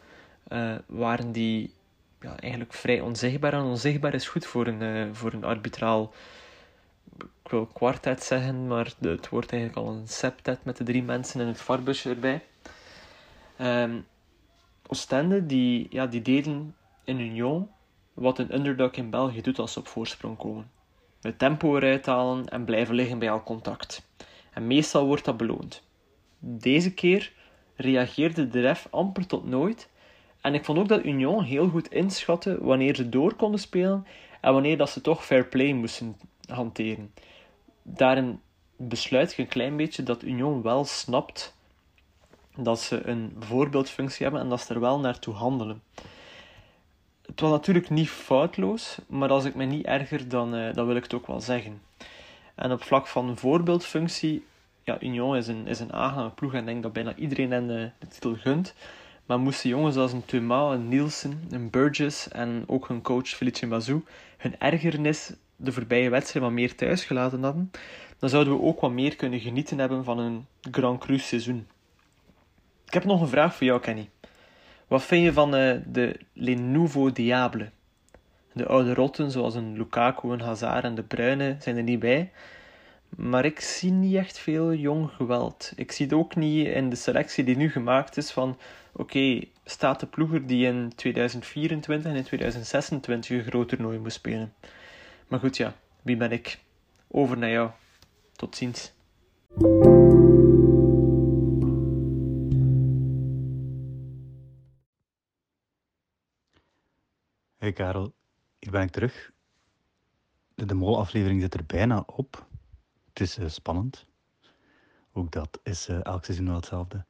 uh, 0.48 0.74
waren 0.86 1.32
die 1.32 1.72
ja, 2.20 2.36
eigenlijk 2.36 2.72
vrij 2.72 3.00
onzichtbaar. 3.00 3.52
En 3.52 3.62
onzichtbaar 3.62 4.14
is 4.14 4.28
goed 4.28 4.46
voor 4.46 4.66
een, 4.66 4.80
uh, 4.80 5.08
voor 5.12 5.32
een 5.32 5.44
arbitraal, 5.44 6.12
ik 7.18 7.50
wil 7.50 7.66
kwartet 7.66 8.22
zeggen, 8.22 8.66
maar 8.66 8.94
het 9.00 9.28
wordt 9.28 9.52
eigenlijk 9.52 9.86
al 9.86 9.94
een 9.94 10.08
septet 10.08 10.64
met 10.64 10.76
de 10.76 10.84
drie 10.84 11.02
mensen 11.02 11.40
en 11.40 11.46
het 11.46 11.60
varbusje 11.60 12.10
erbij. 12.10 12.42
Um, 13.60 14.06
Oostende, 14.86 15.46
die, 15.46 15.86
ja, 15.90 16.06
die 16.06 16.22
deden 16.22 16.74
in 17.04 17.20
Union 17.20 17.68
wat 18.14 18.38
een 18.38 18.54
underdog 18.54 18.92
in 18.92 19.10
België 19.10 19.40
doet 19.40 19.58
als 19.58 19.72
ze 19.72 19.78
op 19.78 19.88
voorsprong 19.88 20.36
komen. 20.36 20.70
Het 21.20 21.38
tempo 21.38 21.76
eruit 21.76 22.06
halen 22.06 22.48
en 22.48 22.64
blijven 22.64 22.94
liggen 22.94 23.18
bij 23.18 23.30
al 23.30 23.42
contact. 23.42 24.08
En 24.52 24.66
meestal 24.66 25.06
wordt 25.06 25.24
dat 25.24 25.36
beloond. 25.36 25.82
Deze 26.38 26.94
keer 26.94 27.32
reageerde 27.76 28.48
de 28.48 28.60
ref 28.60 28.88
amper 28.90 29.26
tot 29.26 29.44
nooit 29.44 29.88
en 30.44 30.54
ik 30.54 30.64
vond 30.64 30.78
ook 30.78 30.88
dat 30.88 31.04
Union 31.04 31.42
heel 31.42 31.68
goed 31.68 31.90
inschatte 31.92 32.64
wanneer 32.64 32.94
ze 32.94 33.08
door 33.08 33.34
konden 33.34 33.60
spelen 33.60 34.06
en 34.40 34.52
wanneer 34.52 34.76
dat 34.76 34.90
ze 34.90 35.00
toch 35.00 35.24
fair 35.24 35.46
play 35.46 35.72
moesten 35.72 36.16
hanteren. 36.46 37.12
Daarin 37.82 38.40
besluit 38.76 39.32
ik 39.32 39.38
een 39.38 39.48
klein 39.48 39.76
beetje 39.76 40.02
dat 40.02 40.22
Union 40.22 40.62
wel 40.62 40.84
snapt 40.84 41.56
dat 42.56 42.80
ze 42.80 43.06
een 43.06 43.36
voorbeeldfunctie 43.38 44.22
hebben 44.22 44.42
en 44.42 44.48
dat 44.48 44.60
ze 44.60 44.74
er 44.74 44.80
wel 44.80 45.00
naartoe 45.00 45.34
handelen. 45.34 45.82
Het 47.26 47.40
was 47.40 47.50
natuurlijk 47.50 47.90
niet 47.90 48.08
foutloos, 48.08 48.98
maar 49.06 49.28
als 49.28 49.44
ik 49.44 49.54
me 49.54 49.64
niet 49.64 49.86
erger, 49.86 50.28
dan, 50.28 50.54
uh, 50.54 50.74
dan 50.74 50.86
wil 50.86 50.96
ik 50.96 51.02
het 51.02 51.14
ook 51.14 51.26
wel 51.26 51.40
zeggen. 51.40 51.82
En 52.54 52.72
op 52.72 52.82
vlak 52.82 53.06
van 53.06 53.36
voorbeeldfunctie, 53.36 54.44
ja, 54.82 55.00
Union 55.00 55.36
is 55.36 55.46
een, 55.46 55.66
is 55.66 55.80
een 55.80 55.92
aangename 55.92 56.30
ploeg 56.30 56.54
en 56.54 56.66
denk 56.66 56.82
dat 56.82 56.92
bijna 56.92 57.14
iedereen 57.14 57.50
hen 57.50 57.66
de, 57.66 57.90
de 57.98 58.06
titel 58.06 58.34
gunt. 58.34 58.74
Maar 59.26 59.40
moesten 59.40 59.70
jongens 59.70 59.96
als 59.96 60.12
een 60.12 60.44
een 60.44 60.88
Nielsen, 60.88 61.42
een 61.50 61.70
Burgess 61.70 62.28
en 62.28 62.64
ook 62.66 62.88
hun 62.88 63.02
coach 63.02 63.28
Felice 63.28 63.66
Mazou 63.66 64.04
hun 64.36 64.58
ergernis 64.58 65.32
de 65.56 65.72
voorbije 65.72 66.10
wedstrijd 66.10 66.44
wat 66.44 66.54
meer 66.54 66.74
thuis 66.74 67.04
gelaten 67.04 67.42
hadden, 67.42 67.70
dan 68.18 68.28
zouden 68.28 68.52
we 68.52 68.62
ook 68.62 68.80
wat 68.80 68.90
meer 68.90 69.16
kunnen 69.16 69.40
genieten 69.40 69.78
hebben 69.78 70.04
van 70.04 70.18
een 70.18 70.46
Grand 70.70 71.00
Cru 71.00 71.18
seizoen. 71.18 71.66
Ik 72.86 72.92
heb 72.92 73.04
nog 73.04 73.20
een 73.20 73.28
vraag 73.28 73.54
voor 73.54 73.66
jou, 73.66 73.80
Kenny. 73.80 74.08
Wat 74.88 75.02
vind 75.02 75.24
je 75.24 75.32
van 75.32 75.54
uh, 75.54 75.74
de 75.86 76.20
Les 76.32 76.58
Nouveaux 76.58 77.14
Diables? 77.14 77.68
De 78.52 78.66
oude 78.66 78.94
rotten, 78.94 79.30
zoals 79.30 79.54
een 79.54 79.76
Lukaku, 79.76 80.28
een 80.28 80.40
Hazard 80.40 80.84
en 80.84 80.94
de 80.94 81.02
Bruyne, 81.02 81.56
zijn 81.58 81.76
er 81.76 81.82
niet 81.82 81.98
bij. 81.98 82.30
Maar 83.16 83.44
ik 83.44 83.60
zie 83.60 83.90
niet 83.90 84.14
echt 84.14 84.38
veel 84.38 84.72
jong 84.72 85.10
geweld. 85.10 85.72
Ik 85.76 85.92
zie 85.92 86.06
het 86.06 86.14
ook 86.14 86.36
niet 86.36 86.66
in 86.66 86.90
de 86.90 86.96
selectie 86.96 87.44
die 87.44 87.56
nu 87.56 87.70
gemaakt 87.70 88.16
is 88.16 88.30
van 88.30 88.58
oké, 88.92 89.40
staat 89.64 90.00
de 90.00 90.06
ploeger 90.06 90.46
die 90.46 90.66
in 90.66 90.92
2024 90.94 92.10
en 92.10 92.16
in 92.16 92.24
2026 92.24 93.30
een 93.30 93.44
groot 93.44 93.68
toernooi 93.68 93.98
moet 93.98 94.12
spelen. 94.12 94.52
Maar 95.28 95.38
goed, 95.38 95.56
ja, 95.56 95.74
wie 96.02 96.16
ben 96.16 96.32
ik? 96.32 96.58
Over 97.08 97.38
naar 97.38 97.50
jou. 97.50 97.70
Tot 98.32 98.56
ziens. 98.56 98.92
Hey 107.64 107.72
Karel, 107.72 108.14
hier 108.58 108.70
ben 108.70 108.82
ik 108.82 108.90
terug. 108.90 109.32
De, 110.54 110.64
de 110.64 110.74
Mol-aflevering 110.74 111.40
zit 111.40 111.54
er 111.54 111.66
bijna 111.66 112.02
op. 112.06 112.46
Het 113.08 113.20
is 113.20 113.38
uh, 113.38 113.48
spannend. 113.48 114.06
Ook 115.12 115.32
dat 115.32 115.60
is 115.62 115.88
uh, 115.88 116.04
elk 116.04 116.24
seizoen 116.24 116.46
wel 116.46 116.54
hetzelfde. 116.54 117.04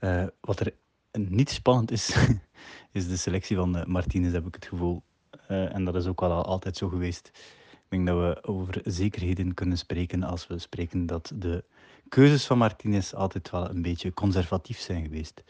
Uh, 0.00 0.26
wat 0.40 0.60
er 0.60 0.74
niet 1.12 1.50
spannend 1.50 1.90
is, 1.90 2.16
is 2.92 3.08
de 3.08 3.16
selectie 3.16 3.56
van 3.56 3.84
Martinez, 3.86 4.32
heb 4.32 4.46
ik 4.46 4.54
het 4.54 4.66
gevoel. 4.66 5.02
en 5.46 5.84
dat 5.84 5.94
is 5.94 6.06
ook 6.06 6.20
wel 6.20 6.44
altijd 6.44 6.76
zo 6.76 6.88
geweest. 6.88 7.30
Ik 7.72 7.88
denk 7.88 8.06
dat 8.06 8.18
we 8.18 8.44
over 8.48 8.80
zekerheden 8.84 9.54
kunnen 9.54 9.78
spreken 9.78 10.22
als 10.22 10.46
we 10.46 10.58
spreken 10.58 11.06
dat 11.06 11.32
de 11.34 11.64
keuzes 12.08 12.46
van 12.46 12.58
Martinez 12.58 13.12
altijd 13.12 13.50
wel 13.50 13.70
een 13.70 13.82
beetje 13.82 14.14
conservatief 14.14 14.78
zijn 14.78 15.02
geweest. 15.02 15.42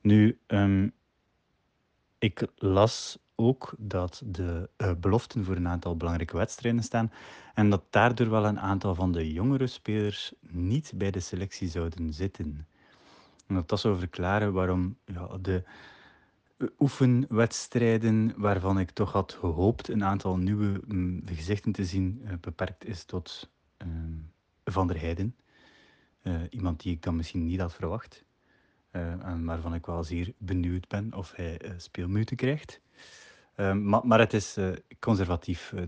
Nu, 0.00 0.38
um, 0.46 0.92
ik 2.18 2.46
las 2.56 3.18
ook 3.36 3.74
dat 3.78 4.22
de 4.24 4.68
uh, 4.76 4.92
beloften 5.00 5.44
voor 5.44 5.56
een 5.56 5.68
aantal 5.68 5.96
belangrijke 5.96 6.36
wedstrijden 6.36 6.82
staan 6.82 7.12
en 7.54 7.70
dat 7.70 7.82
daardoor 7.90 8.30
wel 8.30 8.44
een 8.44 8.60
aantal 8.60 8.94
van 8.94 9.12
de 9.12 9.32
jongere 9.32 9.66
spelers 9.66 10.32
niet 10.40 10.92
bij 10.94 11.10
de 11.10 11.20
selectie 11.20 11.68
zouden 11.68 12.12
zitten. 12.12 12.66
En 13.46 13.54
dat 13.54 13.68
dat 13.68 13.80
zou 13.80 13.98
verklaren 13.98 14.52
waarom 14.52 14.96
ja, 15.04 15.28
de 15.40 15.64
oefenwedstrijden, 16.78 18.34
waarvan 18.36 18.78
ik 18.78 18.90
toch 18.90 19.12
had 19.12 19.32
gehoopt 19.32 19.88
een 19.88 20.04
aantal 20.04 20.36
nieuwe 20.36 20.80
mm, 20.86 21.22
gezichten 21.24 21.72
te 21.72 21.84
zien, 21.84 22.20
uh, 22.24 22.32
beperkt 22.40 22.84
is 22.84 23.04
tot 23.04 23.50
uh, 23.82 23.88
Van 24.64 24.86
der 24.86 25.00
Heijden. 25.00 25.36
Iemand 26.50 26.82
die 26.82 26.92
ik 26.92 27.02
dan 27.02 27.16
misschien 27.16 27.44
niet 27.44 27.60
had 27.60 27.74
verwacht. 27.74 28.24
en 28.90 29.44
waarvan 29.44 29.74
ik 29.74 29.86
wel 29.86 30.04
zeer 30.04 30.32
benieuwd 30.38 30.88
ben 30.88 31.14
of 31.14 31.32
hij 31.34 31.60
speelminuten 31.76 32.36
krijgt. 32.36 32.80
Ehm, 33.56 33.88
maar, 33.88 34.06
maar, 34.06 34.18
het 34.18 34.32
is 34.32 34.58
uh, 34.58 34.72
conservatief. 35.00 35.72
Uh, 35.72 35.82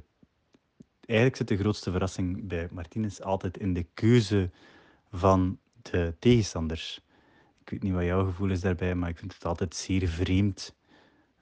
eigenlijk 1.01 1.37
zit 1.37 1.49
de 1.49 1.57
grootste 1.57 1.91
verrassing 1.91 2.49
bij 2.49 2.69
Martinez 2.71 3.21
altijd 3.21 3.59
in 3.59 3.75
de 3.75 3.87
keuze 3.95 4.51
van 5.11 5.59
de 5.83 6.15
tegenstanders. 6.19 7.01
Ik 7.61 7.71
weet 7.71 7.83
niet 7.83 7.93
wat 7.93 8.05
jouw 8.05 8.25
gevoel 8.25 8.51
is 8.51 8.61
daarbij, 8.61 8.95
maar 8.95 9.09
ik 9.09 9.19
vind 9.19 9.35
het 9.35 9.45
altijd 9.45 9.75
zeer 9.75 10.09
vreemd 10.09 10.75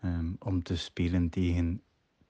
um, 0.04 0.36
om 0.38 0.62
te 0.62 0.76
spelen 0.76 1.28
tegen 1.28 1.82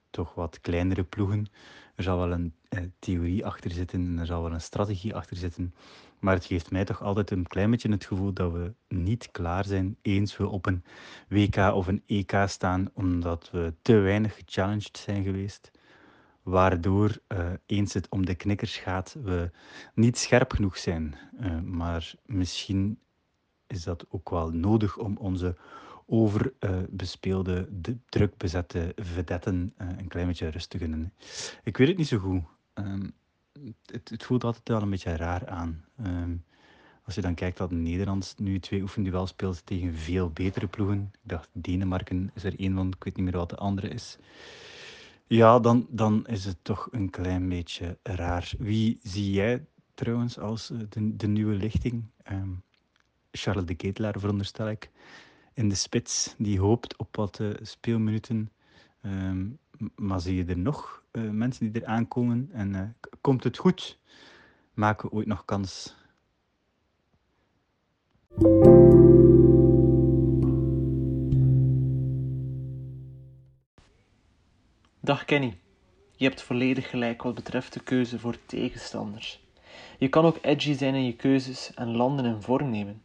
toch 0.09 0.33
wat 0.33 0.61
kleinere 0.61 1.03
ploegen. 1.03 1.47
Er 1.95 2.03
zal 2.03 2.17
wel 2.17 2.31
een 2.31 2.53
uh, 2.69 2.79
theorie 2.99 3.45
achter 3.45 3.71
zitten 3.71 4.05
en 4.05 4.19
er 4.19 4.25
zal 4.25 4.41
wel 4.41 4.53
een 4.53 4.61
strategie 4.61 5.15
achter 5.15 5.37
zitten. 5.37 5.73
Maar 6.19 6.33
het 6.33 6.45
geeft 6.45 6.71
mij 6.71 6.85
toch 6.85 7.01
altijd 7.01 7.31
een 7.31 7.47
klein 7.47 7.71
beetje 7.71 7.91
het 7.91 8.05
gevoel 8.05 8.33
dat 8.33 8.51
we 8.51 8.73
niet 8.87 9.31
klaar 9.31 9.65
zijn 9.65 9.97
eens 10.01 10.37
we 10.37 10.47
op 10.47 10.65
een 10.65 10.83
WK 11.27 11.57
of 11.57 11.87
een 11.87 12.03
EK 12.05 12.33
staan, 12.45 12.89
omdat 12.93 13.49
we 13.51 13.73
te 13.81 13.95
weinig 13.95 14.35
gechallenged 14.35 14.97
zijn 14.97 15.23
geweest. 15.23 15.71
Waardoor, 16.43 17.17
uh, 17.27 17.49
eens 17.65 17.93
het 17.93 18.09
om 18.09 18.25
de 18.25 18.35
knikkers 18.35 18.77
gaat, 18.77 19.15
we 19.23 19.51
niet 19.93 20.17
scherp 20.17 20.51
genoeg 20.51 20.77
zijn. 20.77 21.15
Uh, 21.39 21.59
maar 21.59 22.13
misschien 22.25 22.99
is 23.67 23.83
dat 23.83 24.05
ook 24.09 24.29
wel 24.29 24.49
nodig 24.49 24.97
om 24.97 25.17
onze 25.17 25.55
overbespeelde, 26.05 27.69
uh, 27.87 27.95
druk 28.09 28.37
bezette 28.37 28.93
vedetten 28.95 29.73
een 29.77 30.07
klein 30.07 30.27
beetje 30.27 30.47
rust 30.47 30.69
te 30.69 30.77
gunnen. 30.77 31.13
Ik 31.63 31.77
weet 31.77 31.87
het 31.87 31.97
niet 31.97 32.07
zo 32.07 32.17
goed. 32.17 32.43
Het, 33.85 34.09
het, 34.09 34.23
voelt 34.23 34.43
altijd 34.43 34.67
wel 34.67 34.81
een 34.81 34.89
beetje 34.89 35.15
raar 35.15 35.47
aan. 35.47 35.85
Um, 36.05 36.43
als 37.03 37.15
je 37.15 37.21
dan 37.21 37.35
kijkt 37.35 37.57
dat 37.57 37.71
Nederland 37.71 38.35
nu 38.37 38.59
twee 38.59 38.81
oefenduels 38.81 39.29
speelt 39.29 39.65
tegen 39.65 39.93
veel 39.93 40.29
betere 40.29 40.67
ploegen. 40.67 41.09
Ik 41.13 41.19
dacht 41.21 41.49
Denemarken 41.51 42.31
is 42.33 42.43
er 42.43 42.59
één 42.59 42.73
van, 42.73 42.87
ik 42.87 43.03
weet 43.03 43.15
niet 43.15 43.25
meer 43.25 43.37
wat 43.37 43.49
de 43.49 43.55
andere 43.55 43.87
is. 43.87 44.17
Ja, 45.27 45.59
dan, 45.59 45.87
dan 45.89 46.25
is 46.25 46.45
het 46.45 46.57
toch 46.61 46.87
een 46.91 47.09
klein 47.09 47.49
beetje 47.49 47.97
raar. 48.03 48.51
Wie 48.57 48.99
zie 49.01 49.31
jij 49.31 49.65
trouwens 49.93 50.39
als 50.39 50.69
eh, 50.69 50.77
de, 50.89 51.15
de 51.15 51.27
nieuwe 51.27 51.53
lichting? 51.53 52.03
Um, 52.31 52.63
Charles 53.31 53.65
de 53.65 53.75
Ketelaar 53.75 54.19
veronderstel 54.19 54.69
ik. 54.69 54.89
In 55.53 55.69
de 55.69 55.75
spits, 55.75 56.35
die 56.37 56.59
hoopt 56.59 56.97
op 56.97 57.15
wat 57.15 57.39
uh, 57.39 57.53
speelminuten. 57.61 58.51
Um, 59.01 59.59
maar 59.95 60.21
zie 60.21 60.35
je 60.35 60.45
er 60.45 60.57
nog 60.57 61.03
uh, 61.17 61.29
mensen 61.29 61.71
die 61.71 61.81
er 61.81 61.87
aankomen 61.87 62.49
en 62.51 62.73
uh, 62.73 62.81
komt 63.21 63.43
het 63.43 63.57
goed? 63.57 63.99
Maken 64.73 65.09
we 65.09 65.15
ooit 65.15 65.27
nog 65.27 65.45
kans? 65.45 65.95
Dag 74.99 75.25
Kenny. 75.25 75.59
Je 76.15 76.25
hebt 76.25 76.41
volledig 76.41 76.89
gelijk 76.89 77.23
wat 77.23 77.35
betreft 77.35 77.73
de 77.73 77.83
keuze 77.83 78.19
voor 78.19 78.37
tegenstanders. 78.45 79.45
Je 79.97 80.07
kan 80.07 80.25
ook 80.25 80.37
edgy 80.41 80.73
zijn 80.73 80.95
in 80.95 81.05
je 81.05 81.15
keuzes 81.15 81.73
en 81.73 81.95
landen 81.95 82.25
in 82.25 82.41
vorm 82.41 82.69
nemen. 82.69 83.01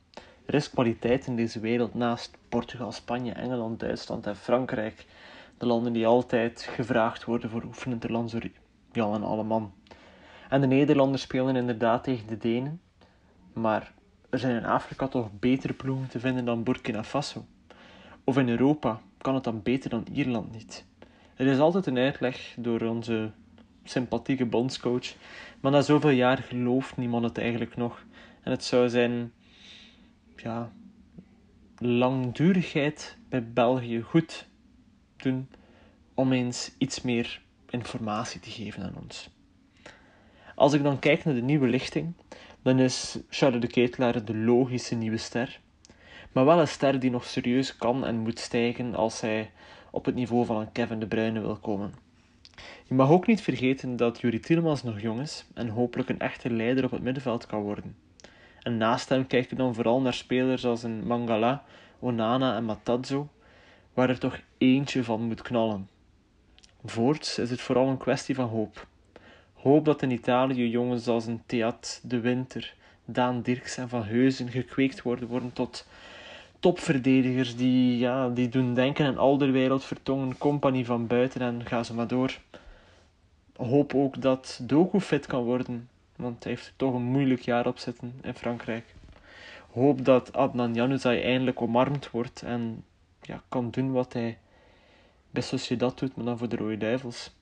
Er 0.46 0.55
is 0.55 0.70
kwaliteit 0.70 1.27
in 1.27 1.37
deze 1.37 1.61
wereld 1.61 1.94
naast 1.94 2.37
Portugal, 2.48 2.92
Spanje, 2.92 3.33
Engeland, 3.33 3.81
Duitsland 3.81 4.27
en 4.27 4.37
Frankrijk 4.37 5.07
de 5.62 5.68
landen 5.68 5.92
die 5.92 6.07
altijd 6.07 6.62
gevraagd 6.70 7.25
worden 7.25 7.51
voor 7.51 7.62
oefenen 7.64 7.98
ter 7.98 8.12
land, 8.12 8.35
Jan 8.92 9.14
en 9.14 9.22
alle 9.22 9.42
man. 9.42 9.72
En 10.48 10.61
de 10.61 10.66
Nederlanders 10.66 11.22
spelen 11.22 11.57
inderdaad 11.57 12.05
tegen 12.05 12.27
de 12.27 12.38
Denen, 12.38 12.81
maar 13.53 13.92
er 14.31 14.38
zijn 14.38 14.57
in 14.57 14.64
Afrika 14.64 15.09
toch 15.09 15.29
betere 15.38 15.72
ploegen 15.72 16.09
te 16.09 16.20
vinden 16.20 16.44
dan 16.44 16.62
Burkina 16.62 17.05
Faso. 17.05 17.44
Of 18.25 18.38
in 18.38 18.48
Europa 18.48 19.01
kan 19.18 19.35
het 19.35 19.44
dan 19.44 19.62
beter 19.62 19.90
dan 19.90 20.07
Ierland 20.12 20.53
niet. 20.53 20.85
Er 21.35 21.46
is 21.46 21.59
altijd 21.59 21.87
een 21.87 21.98
uitleg 21.98 22.55
door 22.59 22.81
onze 22.81 23.31
sympathieke 23.85 24.46
bondscoach, 24.46 25.14
maar 25.61 25.72
na 25.72 25.81
zoveel 25.81 26.11
jaar 26.11 26.38
gelooft 26.38 26.96
niemand 26.96 27.25
het 27.25 27.38
eigenlijk 27.38 27.77
nog. 27.77 28.05
En 28.40 28.51
het 28.51 28.64
zou 28.64 28.88
zijn, 28.88 29.33
ja, 30.37 30.72
langdurigheid 31.79 33.16
bij 33.29 33.53
België 33.53 34.01
goed 34.01 34.51
doen 35.23 35.49
om 36.15 36.33
eens 36.33 36.73
iets 36.79 37.03
meer 37.03 37.43
informatie 37.71 38.41
te 38.41 38.51
geven 38.51 38.83
aan 38.83 38.97
ons. 39.03 39.31
Als 40.55 40.73
ik 40.73 40.83
dan 40.83 40.99
kijk 40.99 41.25
naar 41.25 41.35
de 41.35 41.43
nieuwe 41.43 41.69
lichting, 41.69 42.13
dan 42.63 42.79
is 42.79 43.19
Charles 43.29 43.61
de 43.61 43.67
Ketelaar 43.67 44.25
de 44.25 44.37
logische 44.37 44.95
nieuwe 44.95 45.17
ster. 45.17 45.61
Maar 46.33 46.45
wel 46.45 46.61
een 46.61 46.69
ster 46.69 47.01
die 47.01 47.11
nog 47.11 47.25
serieus 47.25 47.77
kan 47.77 48.07
en 48.07 48.19
moet 48.19 48.39
stijgen 48.39 48.95
als 48.95 49.21
hij 49.21 49.51
op 49.91 50.05
het 50.05 50.15
niveau 50.15 50.47
van 50.47 50.57
een 50.57 50.73
Kevin 50.73 51.01
De 51.01 51.07
Bruyne 51.07 51.41
wil 51.41 51.57
komen. 51.57 51.95
Je 52.89 52.95
mag 52.95 53.11
ook 53.11 53.27
niet 53.27 53.41
vergeten 53.41 53.97
dat 53.97 54.21
Juri 54.21 54.41
Tielemans 54.41 54.83
nog 54.83 55.01
jong 55.01 55.21
is 55.21 55.45
en 55.55 55.69
hopelijk 55.69 56.09
een 56.09 56.19
echte 56.19 56.51
leider 56.51 56.85
op 56.85 56.91
het 56.91 57.03
middenveld 57.03 57.47
kan 57.47 57.61
worden. 57.61 57.97
En 58.63 58.77
naast 58.77 59.09
hem 59.09 59.27
kijk 59.27 59.51
je 59.51 59.57
dan 59.57 59.75
vooral 59.75 60.01
naar 60.01 60.15
spelers 60.15 60.65
als 60.65 60.83
een 60.83 61.07
Mangala, 61.07 61.65
Onana 61.99 62.57
en 62.57 62.65
Matadzo, 62.65 63.29
waar 63.94 64.09
er 64.09 64.18
toch 64.18 64.40
eentje 64.59 65.05
van 65.05 65.22
moet 65.22 65.42
knallen. 65.42 65.88
Voorts 66.85 67.38
is 67.38 67.50
het 67.50 67.61
vooral 67.61 67.88
een 67.88 67.96
kwestie 67.96 68.35
van 68.35 68.48
hoop. 68.48 68.87
Hoop 69.52 69.85
dat 69.85 70.02
in 70.02 70.11
Italië 70.11 70.68
jongens 70.68 71.09
als 71.09 71.26
een 71.26 71.42
Theat 71.46 72.00
de 72.02 72.20
Winter, 72.20 72.74
Daan 73.05 73.42
Dirks 73.42 73.76
en 73.76 73.88
Van 73.88 74.05
Heuzen 74.05 74.48
gekweekt 74.48 75.02
worden, 75.02 75.28
worden 75.28 75.52
tot 75.52 75.87
topverdedigers 76.61 77.57
die, 77.57 77.98
ja, 77.98 78.28
die 78.28 78.48
doen 78.48 78.74
denken 78.74 79.07
aan 79.07 79.18
Alderwereld, 79.18 79.85
Vertongen, 79.85 80.38
Compagnie 80.38 80.87
van 80.87 81.07
buiten 81.07 81.40
en 81.40 81.66
ga 81.66 81.83
ze 81.83 81.94
maar 81.94 82.07
door. 82.07 82.38
Hoop 83.57 83.94
ook 83.94 84.20
dat 84.20 84.61
Doku 84.62 85.00
fit 85.00 85.26
kan 85.26 85.42
worden, 85.42 85.88
want 86.16 86.44
hij 86.44 86.52
heeft 86.52 86.66
er 86.66 86.72
toch 86.76 86.94
een 86.94 87.02
moeilijk 87.02 87.40
jaar 87.40 87.66
op 87.66 87.78
zitten 87.78 88.14
in 88.22 88.35
Frankrijk. 88.35 88.94
Hoop 89.72 90.05
dat 90.05 90.33
Adnan 90.33 90.74
Januzaj 90.74 91.22
eindelijk 91.22 91.62
omarmd 91.62 92.11
wordt 92.11 92.42
en 92.42 92.85
ja, 93.23 93.43
kan 93.49 93.71
doen 93.71 93.93
wat 93.93 94.13
hij 94.13 94.39
bij 95.31 95.43
Sociedad 95.43 95.99
doet, 95.99 96.17
maar 96.17 96.25
dan 96.25 96.39
voor 96.39 96.49
de 96.49 96.57
Rode 96.57 96.77
Duivels. 96.77 97.35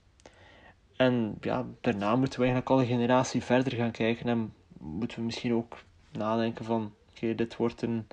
En 0.96 1.36
ja, 1.40 1.66
daarna 1.80 2.16
moeten 2.16 2.40
we 2.40 2.44
eigenlijk 2.44 2.70
al 2.70 2.80
een 2.80 2.98
generatie 2.98 3.42
verder 3.42 3.72
gaan 3.72 3.90
kijken 3.90 4.26
en 4.26 4.52
moeten 4.78 5.18
we 5.18 5.24
misschien 5.24 5.54
ook 5.54 5.78
nadenken 6.10 6.64
van 6.64 6.92
oké, 7.10 7.34
dit 7.34 7.56
wordt 7.56 7.82
een, 7.82 8.06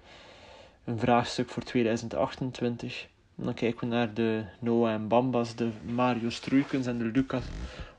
een 0.83 0.99
vraagstuk 0.99 1.49
voor 1.49 1.63
2028. 1.63 3.07
En 3.35 3.43
dan 3.43 3.53
kijken 3.53 3.79
we 3.79 3.95
naar 3.95 4.13
de 4.13 4.45
Noah 4.59 4.93
en 4.93 5.07
Bambas, 5.07 5.55
de 5.55 5.69
Mario 5.85 6.29
Struikens 6.29 6.87
en 6.87 6.97
de 6.97 7.05
Lucas 7.05 7.43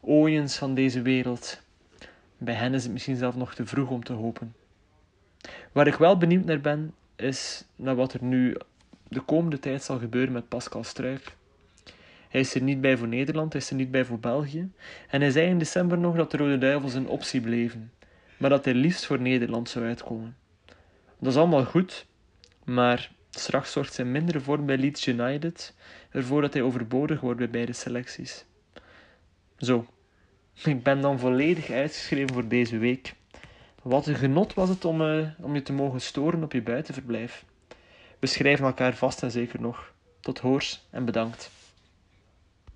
Ooyens 0.00 0.56
van 0.56 0.74
deze 0.74 1.02
wereld. 1.02 1.60
Bij 2.38 2.54
hen 2.54 2.74
is 2.74 2.82
het 2.82 2.92
misschien 2.92 3.16
zelf 3.16 3.36
nog 3.36 3.54
te 3.54 3.66
vroeg 3.66 3.90
om 3.90 4.04
te 4.04 4.12
hopen. 4.12 4.54
Waar 5.72 5.86
ik 5.86 5.94
wel 5.94 6.16
benieuwd 6.16 6.44
naar 6.44 6.60
ben, 6.60 6.94
is 7.16 7.64
naar 7.76 7.96
wat 7.96 8.12
er 8.12 8.22
nu 8.22 8.56
de 9.08 9.20
komende 9.20 9.58
tijd 9.58 9.82
zal 9.82 9.98
gebeuren 9.98 10.32
met 10.32 10.48
Pascal 10.48 10.84
Struik. 10.84 11.36
Hij 12.28 12.40
is 12.40 12.54
er 12.54 12.62
niet 12.62 12.80
bij 12.80 12.96
voor 12.96 13.08
Nederland, 13.08 13.52
hij 13.52 13.62
is 13.62 13.70
er 13.70 13.76
niet 13.76 13.90
bij 13.90 14.04
voor 14.04 14.18
België. 14.18 14.70
En 15.08 15.20
hij 15.20 15.30
zei 15.30 15.46
in 15.46 15.58
december 15.58 15.98
nog 15.98 16.16
dat 16.16 16.30
de 16.30 16.36
Rode 16.36 16.58
Duivels 16.58 16.94
een 16.94 17.08
optie 17.08 17.40
bleven, 17.40 17.92
maar 18.36 18.50
dat 18.50 18.64
hij 18.64 18.74
liefst 18.74 19.06
voor 19.06 19.20
Nederland 19.20 19.68
zou 19.68 19.84
uitkomen. 19.84 20.36
Dat 21.18 21.32
is 21.32 21.38
allemaal 21.38 21.64
goed, 21.64 22.06
maar 22.64 23.10
straks 23.30 23.72
zorgt 23.72 23.94
zijn 23.94 24.12
mindere 24.12 24.40
vorm 24.40 24.66
bij 24.66 24.78
Leeds 24.78 25.06
United 25.06 25.74
ervoor 26.10 26.40
dat 26.40 26.52
hij 26.52 26.62
overbodig 26.62 27.20
wordt 27.20 27.38
bij 27.38 27.50
beide 27.50 27.72
selecties. 27.72 28.44
Zo, 29.58 29.86
ik 30.64 30.82
ben 30.82 31.00
dan 31.00 31.18
volledig 31.18 31.70
uitgeschreven 31.70 32.34
voor 32.34 32.48
deze 32.48 32.78
week. 32.78 33.14
Wat 33.82 34.06
een 34.06 34.16
genot 34.16 34.54
was 34.54 34.68
het 34.68 34.84
om, 34.84 35.02
eh, 35.02 35.28
om 35.40 35.54
je 35.54 35.62
te 35.62 35.72
mogen 35.72 36.00
storen 36.00 36.42
op 36.42 36.52
je 36.52 36.62
buitenverblijf 36.62 37.44
beschrijven 38.18 38.66
elkaar 38.66 38.94
vast 38.94 39.22
en 39.22 39.30
zeker 39.30 39.60
nog. 39.60 39.92
Tot 40.20 40.38
hoors 40.38 40.86
en 40.90 41.04
bedankt. 41.04 41.50